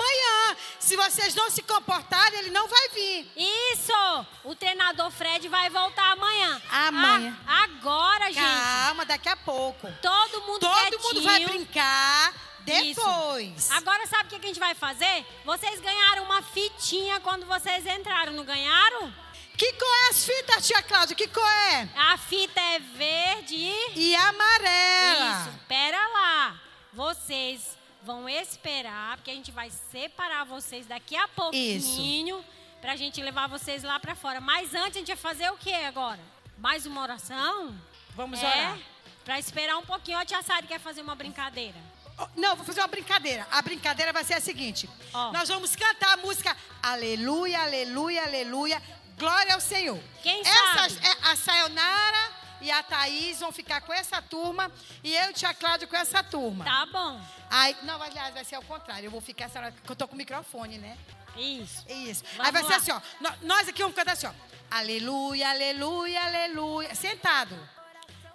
Se 0.90 0.96
vocês 0.96 1.37
não 1.37 1.48
se 1.53 1.62
comportarem, 1.62 2.40
ele 2.40 2.50
não 2.50 2.66
vai 2.66 2.88
vir. 2.88 3.31
Isso! 3.37 4.26
O 4.42 4.57
treinador 4.57 5.09
Fred 5.12 5.46
vai 5.48 5.70
voltar 5.70 6.11
amanhã. 6.11 6.61
Amanhã. 6.68 7.38
A- 7.46 7.62
agora, 7.62 8.24
gente. 8.33 8.40
Calma, 8.40 9.05
daqui 9.05 9.29
a 9.29 9.37
pouco. 9.37 9.87
Todo 10.03 10.40
mundo 10.42 10.59
Todo 10.59 10.74
quietinho. 10.81 11.00
mundo 11.00 11.22
vai 11.22 11.44
brincar 11.44 12.35
Isso. 12.66 12.94
depois. 13.00 13.70
Agora 13.70 14.05
sabe 14.09 14.24
o 14.24 14.29
que 14.31 14.38
que 14.40 14.46
a 14.46 14.48
gente 14.48 14.59
vai 14.59 14.74
fazer? 14.74 15.24
Vocês 15.44 15.79
ganharam 15.81 16.24
uma 16.24 16.42
fitinha 16.42 17.20
quando 17.20 17.46
vocês 17.46 17.87
entraram, 17.87 18.33
não 18.33 18.44
ganharam? 18.44 19.14
Que 19.57 19.72
cor 19.74 19.88
é 20.07 20.09
as 20.11 20.24
fitas, 20.24 20.66
tia 20.66 20.83
Cláudia? 20.83 21.14
Que 21.14 21.29
cor 21.29 21.46
é? 21.72 21.88
A 21.94 22.18
fita 22.18 22.61
é 22.61 22.81
verde 22.81 23.55
e... 23.55 23.92
E 23.94 24.16
amarela. 24.16 25.46
Isso, 25.46 25.59
pera 25.68 26.05
lá. 26.09 26.61
Vocês 26.92 27.79
vão 28.03 28.29
esperar, 28.29 29.17
porque 29.17 29.31
a 29.31 29.35
gente 29.35 29.51
vai 29.51 29.71
separar 29.91 30.45
vocês 30.45 30.87
daqui 30.87 31.17
a 31.17 31.29
pouquinho 31.29 32.45
pra 32.81 32.97
gente 32.97 33.21
levar 33.21 33.47
vocês 33.49 33.83
lá 33.83 34.01
pra 34.01 34.15
fora. 34.15 34.41
Mas 34.41 34.75
antes 34.75 34.97
a 34.97 34.99
gente 35.01 35.09
vai 35.09 35.17
fazer 35.17 35.51
o 35.51 35.57
que 35.57 35.73
agora? 35.73 36.21
Mais 36.59 36.87
uma 36.87 37.03
oração? 37.03 37.75
Vamos 38.15 38.43
é, 38.43 38.47
orar. 38.47 38.79
Pra 39.25 39.39
esperar 39.39 39.77
um 39.79 39.85
pouquinho. 39.85 40.19
Ó, 40.19 40.21
a 40.23 40.25
tia 40.25 40.43
Sari 40.43 40.67
quer 40.67 40.81
fazer 40.81 41.03
uma 41.03 41.15
brincadeira. 41.15 41.77
Oh, 42.19 42.27
Não, 42.37 42.57
vou 42.57 42.65
fazer 42.65 42.81
uma 42.81 42.89
brincadeira. 42.89 43.47
A 43.51 43.63
brincadeira 43.63 44.13
vai 44.13 44.25
ser 44.25 44.35
a 44.35 44.41
seguinte: 44.41 44.89
Ó. 45.13 45.33
nós 45.33 45.49
vamos 45.49 45.77
cantar 45.77 46.15
a 46.15 46.17
música 46.19 46.57
Aleluia, 46.83 47.61
Aleluia, 47.61 48.23
Aleluia, 48.25 48.83
Glória 49.19 49.55
ao 49.55 49.61
Senhor. 49.61 49.99
Quem 50.23 50.41
Essas, 50.41 50.93
sabe? 50.93 51.07
é, 51.07 51.31
a 51.31 51.37
Sayonara 51.37 52.39
e 52.61 52.70
a 52.70 52.83
Thaís 52.83 53.40
vão 53.40 53.51
ficar 53.53 53.81
com 53.81 53.92
essa 53.92 54.20
turma 54.23 54.70
e 55.03 55.14
eu 55.14 55.31
e 55.31 55.33
tia 55.33 55.53
Cláudia 55.55 55.87
com 55.87 55.96
essa 55.96 56.23
turma. 56.23 56.64
Tá 56.64 56.87
bom. 56.87 57.20
Aí, 57.51 57.77
não, 57.83 58.01
aliás, 58.03 58.33
vai 58.35 58.44
ser 58.44 58.57
ao 58.57 58.62
contrário. 58.62 59.07
Eu 59.07 59.11
vou 59.11 59.20
ficar 59.20 59.46
essa 59.46 59.59
hora, 59.59 59.73
porque 59.73 59.90
eu 59.92 59.96
tô 59.96 60.07
com 60.07 60.14
o 60.14 60.18
microfone, 60.18 60.79
né? 60.79 60.96
Isso. 61.37 61.85
Isso. 61.88 62.25
Vamos 62.37 62.46
Aí 62.46 62.53
vai 62.53 62.62
lá. 62.62 62.68
ser 62.68 62.75
assim, 62.75 62.92
ó. 62.92 63.01
nó- 63.20 63.35
Nós 63.42 63.68
aqui 63.68 63.81
vamos 63.83 63.96
cantar 63.96 64.12
assim, 64.12 64.27
ó. 64.27 64.33
Aleluia, 64.70 65.49
aleluia, 65.51 66.23
aleluia. 66.25 66.94
Sentado. 66.94 67.57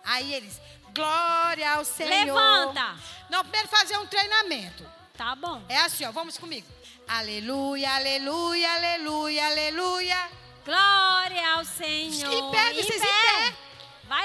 Aí 0.04 0.34
eles, 0.34 0.60
glória 0.94 1.72
ao 1.74 1.86
Senhor. 1.86 2.10
Levanta. 2.10 2.96
Não, 3.30 3.42
primeiro 3.42 3.68
fazer 3.68 3.98
um 3.98 4.06
treinamento. 4.08 4.86
Tá 5.18 5.36
bom. 5.36 5.64
É 5.70 5.78
assim, 5.80 6.06
ó, 6.06 6.12
vamos 6.12 6.38
comigo. 6.38 6.68
Aleluia, 7.08 7.90
aleluia, 7.96 8.74
aleluia, 8.76 9.46
aleluia. 9.48 10.30
Glória 10.66 11.48
ao 11.54 11.64
Senhor. 11.64 12.34
Em 12.34 12.52
pé, 12.52 12.74
vocês 12.74 12.96
em 12.96 13.06
pé. 13.06 13.06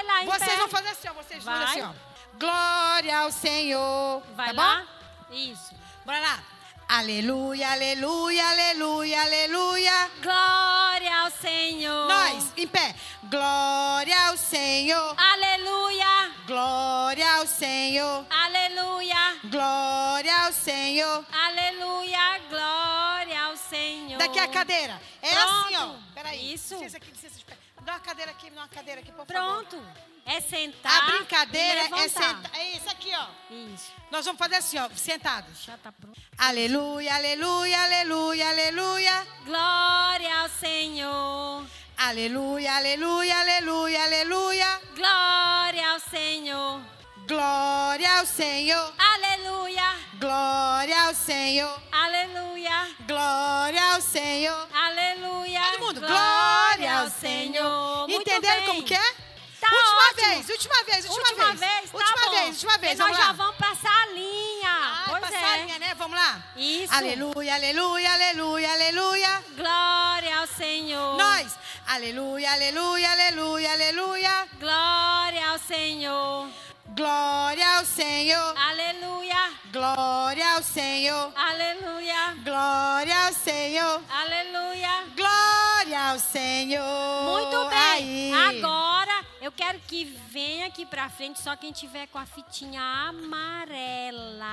Vai 0.01 0.03
lá, 0.03 0.23
em 0.23 0.25
Vocês 0.25 0.49
pé. 0.51 0.57
vão 0.57 0.67
fazer 0.67 0.87
assim, 0.89 1.07
ó, 1.09 1.13
vocês 1.13 1.43
vão 1.43 1.53
assim, 1.53 1.81
ó. 1.81 1.93
Glória 2.39 3.17
ao 3.19 3.31
Senhor. 3.31 4.23
Vai 4.35 4.47
tá 4.47 4.53
lá. 4.61 4.87
bom? 5.29 5.35
Isso. 5.35 5.75
Bora 6.05 6.19
lá. 6.19 6.43
Aleluia, 6.87 7.71
aleluia, 7.71 8.49
aleluia, 8.49 9.21
aleluia. 9.21 10.11
Glória 10.21 11.15
ao 11.21 11.31
Senhor. 11.31 12.07
Nós, 12.07 12.51
em 12.57 12.67
pé. 12.67 12.95
Glória 13.23 14.27
ao 14.27 14.35
Senhor. 14.35 15.15
Aleluia. 15.17 16.31
Glória 16.45 17.33
ao 17.35 17.47
Senhor. 17.47 18.25
Aleluia. 18.29 19.37
Glória 19.45 20.45
ao 20.45 20.51
Senhor. 20.51 21.25
Aleluia. 21.31 22.41
Glória 22.49 23.41
ao 23.41 23.55
Senhor. 23.55 24.17
Daqui 24.17 24.39
a 24.39 24.47
cadeira. 24.49 24.99
É 25.21 25.29
Pronto. 25.29 25.65
assim, 25.65 25.75
ó. 25.77 25.93
Peraí. 26.13 26.53
Isso. 26.53 26.73
Licença 26.75 26.97
aqui, 26.97 27.11
licença. 27.11 27.37
espera. 27.37 27.59
Dá 27.81 27.93
uma 27.93 27.99
cadeira 27.99 28.31
aqui, 28.31 28.49
dá 28.49 28.61
uma 28.61 28.67
cadeira 28.67 29.01
aqui, 29.01 29.11
por 29.11 29.25
favor. 29.25 29.65
Pronto. 29.65 29.83
É 30.25 30.39
sentar. 30.39 31.09
A 31.09 31.17
brincadeira 31.17 31.81
é 31.81 32.07
sentar. 32.07 32.51
É 32.53 32.71
isso 32.77 32.89
aqui, 32.89 33.11
ó. 33.15 33.27
Isso. 33.53 33.91
Nós 34.11 34.23
vamos 34.23 34.37
fazer 34.37 34.55
assim, 34.55 34.77
ó, 34.77 34.87
sentados. 34.95 35.63
Já 35.63 35.77
tá 35.77 35.91
pronto. 35.91 36.19
Aleluia, 36.37 37.15
aleluia, 37.15 37.83
aleluia, 37.83 38.49
aleluia. 38.49 39.27
Glória 39.45 40.41
ao 40.41 40.49
Senhor. 40.49 41.65
Aleluia, 41.97 42.75
aleluia, 42.75 43.39
aleluia, 43.39 44.03
aleluia. 44.03 44.81
Glória 44.95 45.91
ao 45.91 45.99
Senhor. 45.99 46.81
Glória 47.27 48.19
ao 48.19 48.25
Senhor. 48.25 48.93
Aleluia. 48.97 49.95
Glória 50.19 51.03
ao 51.07 51.13
Senhor. 51.13 51.81
Aleluia. 51.91 52.95
Glória 53.07 53.93
ao 53.93 54.01
Senhor. 54.01 54.67
Aleluia. 54.73 55.61
Todo 55.71 55.79
mundo, 55.85 55.99
glória 56.01 56.99
ao 56.99 57.09
Senhor. 57.09 58.07
Muito 58.07 58.21
Entenderam 58.29 58.57
bem. 58.57 58.65
como 58.67 58.83
que 58.83 58.93
é? 58.93 59.13
Tá 59.61 59.67
última 59.71 60.01
ótimo. 60.09 60.27
vez, 60.35 60.49
última 60.49 60.83
vez, 60.83 61.05
última, 61.05 61.21
Última 61.29 61.53
vez, 61.53 61.91
tá 61.91 61.97
última 61.97 62.25
bom. 62.25 62.31
vez, 62.31 62.47
última 62.49 62.77
vez. 62.79 62.97
Nós 62.99 63.07
Vamos 63.11 63.25
já 63.25 63.31
vamos 63.33 63.55
pra 63.57 63.75
salinha. 63.75 64.69
Ai, 64.71 65.05
pois 65.09 65.21
passar 65.21 65.41
é. 65.41 65.53
a 65.53 65.57
linha, 65.65 65.79
né? 65.79 65.93
Vamos 65.95 66.17
lá. 66.19 66.43
Isso. 66.57 66.93
Aleluia, 66.93 67.53
aleluia, 67.53 68.13
aleluia, 68.13 68.71
aleluia. 68.73 69.43
Glória 69.55 70.37
ao 70.39 70.47
Senhor. 70.47 71.17
Nós. 71.17 71.55
Aleluia, 71.87 72.51
aleluia, 72.53 73.11
aleluia, 73.11 73.71
aleluia. 73.71 74.47
Glória 74.59 75.49
ao 75.51 75.59
Senhor. 75.59 76.47
Glória 76.95 77.77
ao 77.77 77.85
Senhor. 77.85 78.57
Aleluia. 78.57 79.51
Glória 79.71 80.55
ao 80.55 80.63
Senhor. 80.63 81.31
Aleluia. 81.35 82.35
Glória 82.43 83.27
ao 83.27 83.33
Senhor. 83.33 84.01
Aleluia. 84.09 85.05
Glória 85.15 86.11
ao 86.11 86.19
Senhor. 86.19 87.23
Muito 87.23 87.69
bem. 87.69 88.33
Aí. 88.35 88.57
Agora 88.57 89.25
eu 89.41 89.51
quero 89.53 89.79
que 89.87 90.03
venha 90.29 90.67
aqui 90.67 90.85
pra 90.85 91.09
frente 91.09 91.39
só 91.39 91.55
quem 91.55 91.71
tiver 91.71 92.07
com 92.07 92.17
a 92.17 92.25
fitinha 92.25 92.81
amarela. 92.81 94.45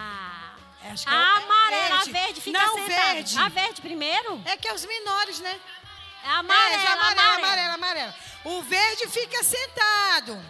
Acho 0.92 1.04
que 1.06 1.12
é 1.12 1.16
amarela, 1.16 1.88
é 1.88 1.92
a 1.92 2.04
verde 2.04 2.40
fica 2.40 2.58
Não, 2.58 2.74
sentada. 2.74 3.14
verde. 3.14 3.38
A 3.38 3.48
verde 3.48 3.80
primeiro? 3.82 4.40
É 4.44 4.56
que 4.56 4.68
é 4.68 4.72
os 4.72 4.84
menores, 4.84 5.40
né? 5.40 5.58
É 6.24 6.30
amarela, 6.30 6.82
é, 6.82 6.86
amarela, 6.86 7.02
amarela. 7.02 7.36
amarela, 7.36 7.74
amarela. 7.74 8.14
O 8.44 8.62
verde 8.62 9.08
fica 9.08 9.42
sentado. 9.42 10.40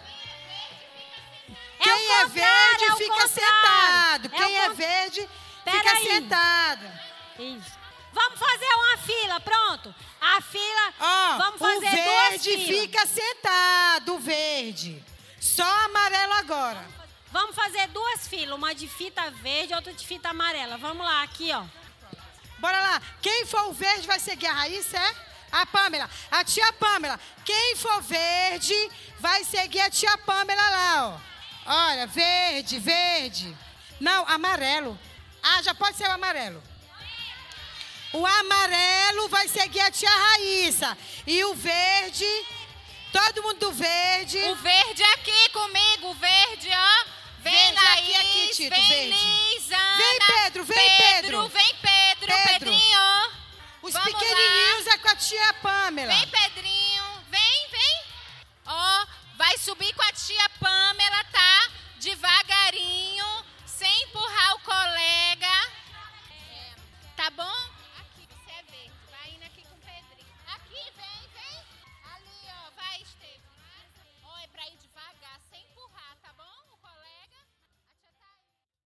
É 1.79 1.83
Quem 1.83 1.93
o 2.09 2.11
é 2.13 2.25
verde 2.27 2.83
é 2.83 2.93
o 2.93 2.97
fica 2.97 3.13
contrário. 3.13 3.29
sentado. 3.29 4.25
É 4.25 4.29
Quem 4.37 4.59
o 4.59 4.61
é 4.61 4.67
con- 4.69 4.75
verde 4.75 5.29
Pera 5.63 5.77
fica 5.77 5.91
aí. 5.97 6.05
sentado. 6.05 6.85
Isso. 7.39 7.79
Vamos 8.11 8.39
fazer 8.39 8.65
uma 8.73 8.97
fila, 8.97 9.39
pronto. 9.39 9.95
A 10.19 10.41
fila, 10.41 10.93
Ó, 10.99 11.37
vamos 11.37 11.55
o 11.61 11.63
fazer 11.63 11.79
duas 12.03 12.29
verde 12.31 12.51
filas. 12.51 12.81
fica 12.81 13.05
sentado, 13.05 14.15
o 14.15 14.19
verde. 14.19 15.03
Só 15.39 15.63
amarelo 15.85 16.33
agora. 16.33 16.85
Vamos 17.31 17.55
fazer 17.55 17.87
duas 17.89 18.27
filas, 18.27 18.57
uma 18.57 18.73
de 18.75 18.87
fita 18.87 19.29
verde 19.31 19.71
e 19.73 19.75
outra 19.75 19.93
de 19.93 20.05
fita 20.05 20.29
amarela. 20.29 20.77
Vamos 20.77 21.05
lá, 21.05 21.21
aqui, 21.23 21.51
ó. 21.53 21.63
Bora 22.57 22.77
lá. 22.81 23.01
Quem 23.21 23.45
for 23.45 23.67
o 23.67 23.73
verde 23.73 24.05
vai 24.07 24.19
seguir 24.19 24.47
a 24.47 24.53
Raíssa, 24.53 24.97
é? 24.97 25.15
A 25.51 25.65
Pamela. 25.65 26.09
A 26.31 26.43
tia 26.43 26.73
Pamela. 26.73 27.17
Quem 27.45 27.75
for 27.75 28.01
verde 28.01 28.91
vai 29.19 29.43
seguir 29.45 29.79
a 29.81 29.89
tia 29.89 30.17
Pamela 30.17 30.69
lá, 30.69 31.07
ó. 31.15 31.29
Olha, 31.71 32.07
verde, 32.07 32.79
verde. 32.79 33.55
Não, 33.99 34.27
amarelo. 34.27 34.99
Ah, 35.43 35.61
já 35.61 35.75
pode 35.75 35.97
ser 35.97 36.07
o 36.07 36.11
amarelo. 36.11 36.63
O 38.11 38.25
amarelo 38.25 39.29
vai 39.29 39.47
seguir 39.47 39.81
a 39.81 39.91
tia 39.91 40.09
Raíssa. 40.09 40.97
E 41.27 41.45
o 41.45 41.53
verde, 41.53 42.25
todo 43.13 43.43
mundo 43.43 43.59
do 43.59 43.71
verde. 43.71 44.39
O 44.39 44.55
verde 44.55 45.03
aqui 45.03 45.49
comigo, 45.49 46.07
o 46.09 46.13
verde, 46.15 46.69
ó. 46.73 47.19
Vem 47.41 47.53
Verde 47.53 47.75
Laís, 47.75 48.15
aqui, 48.15 48.15
aqui, 48.15 48.47
Tito, 48.55 48.75
vem 48.75 48.87
verde. 48.89 49.09
Liz, 49.09 49.71
Ana, 49.71 49.97
Vem, 49.97 50.19
Pedro, 50.19 50.63
vem, 50.65 50.97
Pedro. 50.97 51.49
Vem 51.49 51.75
Pedro, 51.75 52.35
Pedro. 52.35 52.71
Pedrinho. 52.71 53.31
Os 53.83 53.93
Vamos 53.93 54.11
pequenininhos 54.11 54.87
é 54.87 54.97
com 54.97 55.07
a 55.07 55.15
tia 55.15 55.53
Pamela. 55.61 56.13
Vem, 56.13 56.27
Pedrinho. 56.27 57.03
Vem, 57.29 57.67
vem. 57.71 58.03
Ó, 58.65 59.05
Vai 59.39 59.57
subir 59.57 59.93
com 59.93 60.01
a 60.01 60.11
tia 60.11 60.49
Pamela, 60.59 61.23
tá? 61.31 61.69
Devagarinho, 62.01 63.45
sem 63.65 64.03
empurrar 64.03 64.55
o 64.55 64.59
colega. 64.59 65.71
Tá 67.15 67.29
bom? 67.29 67.68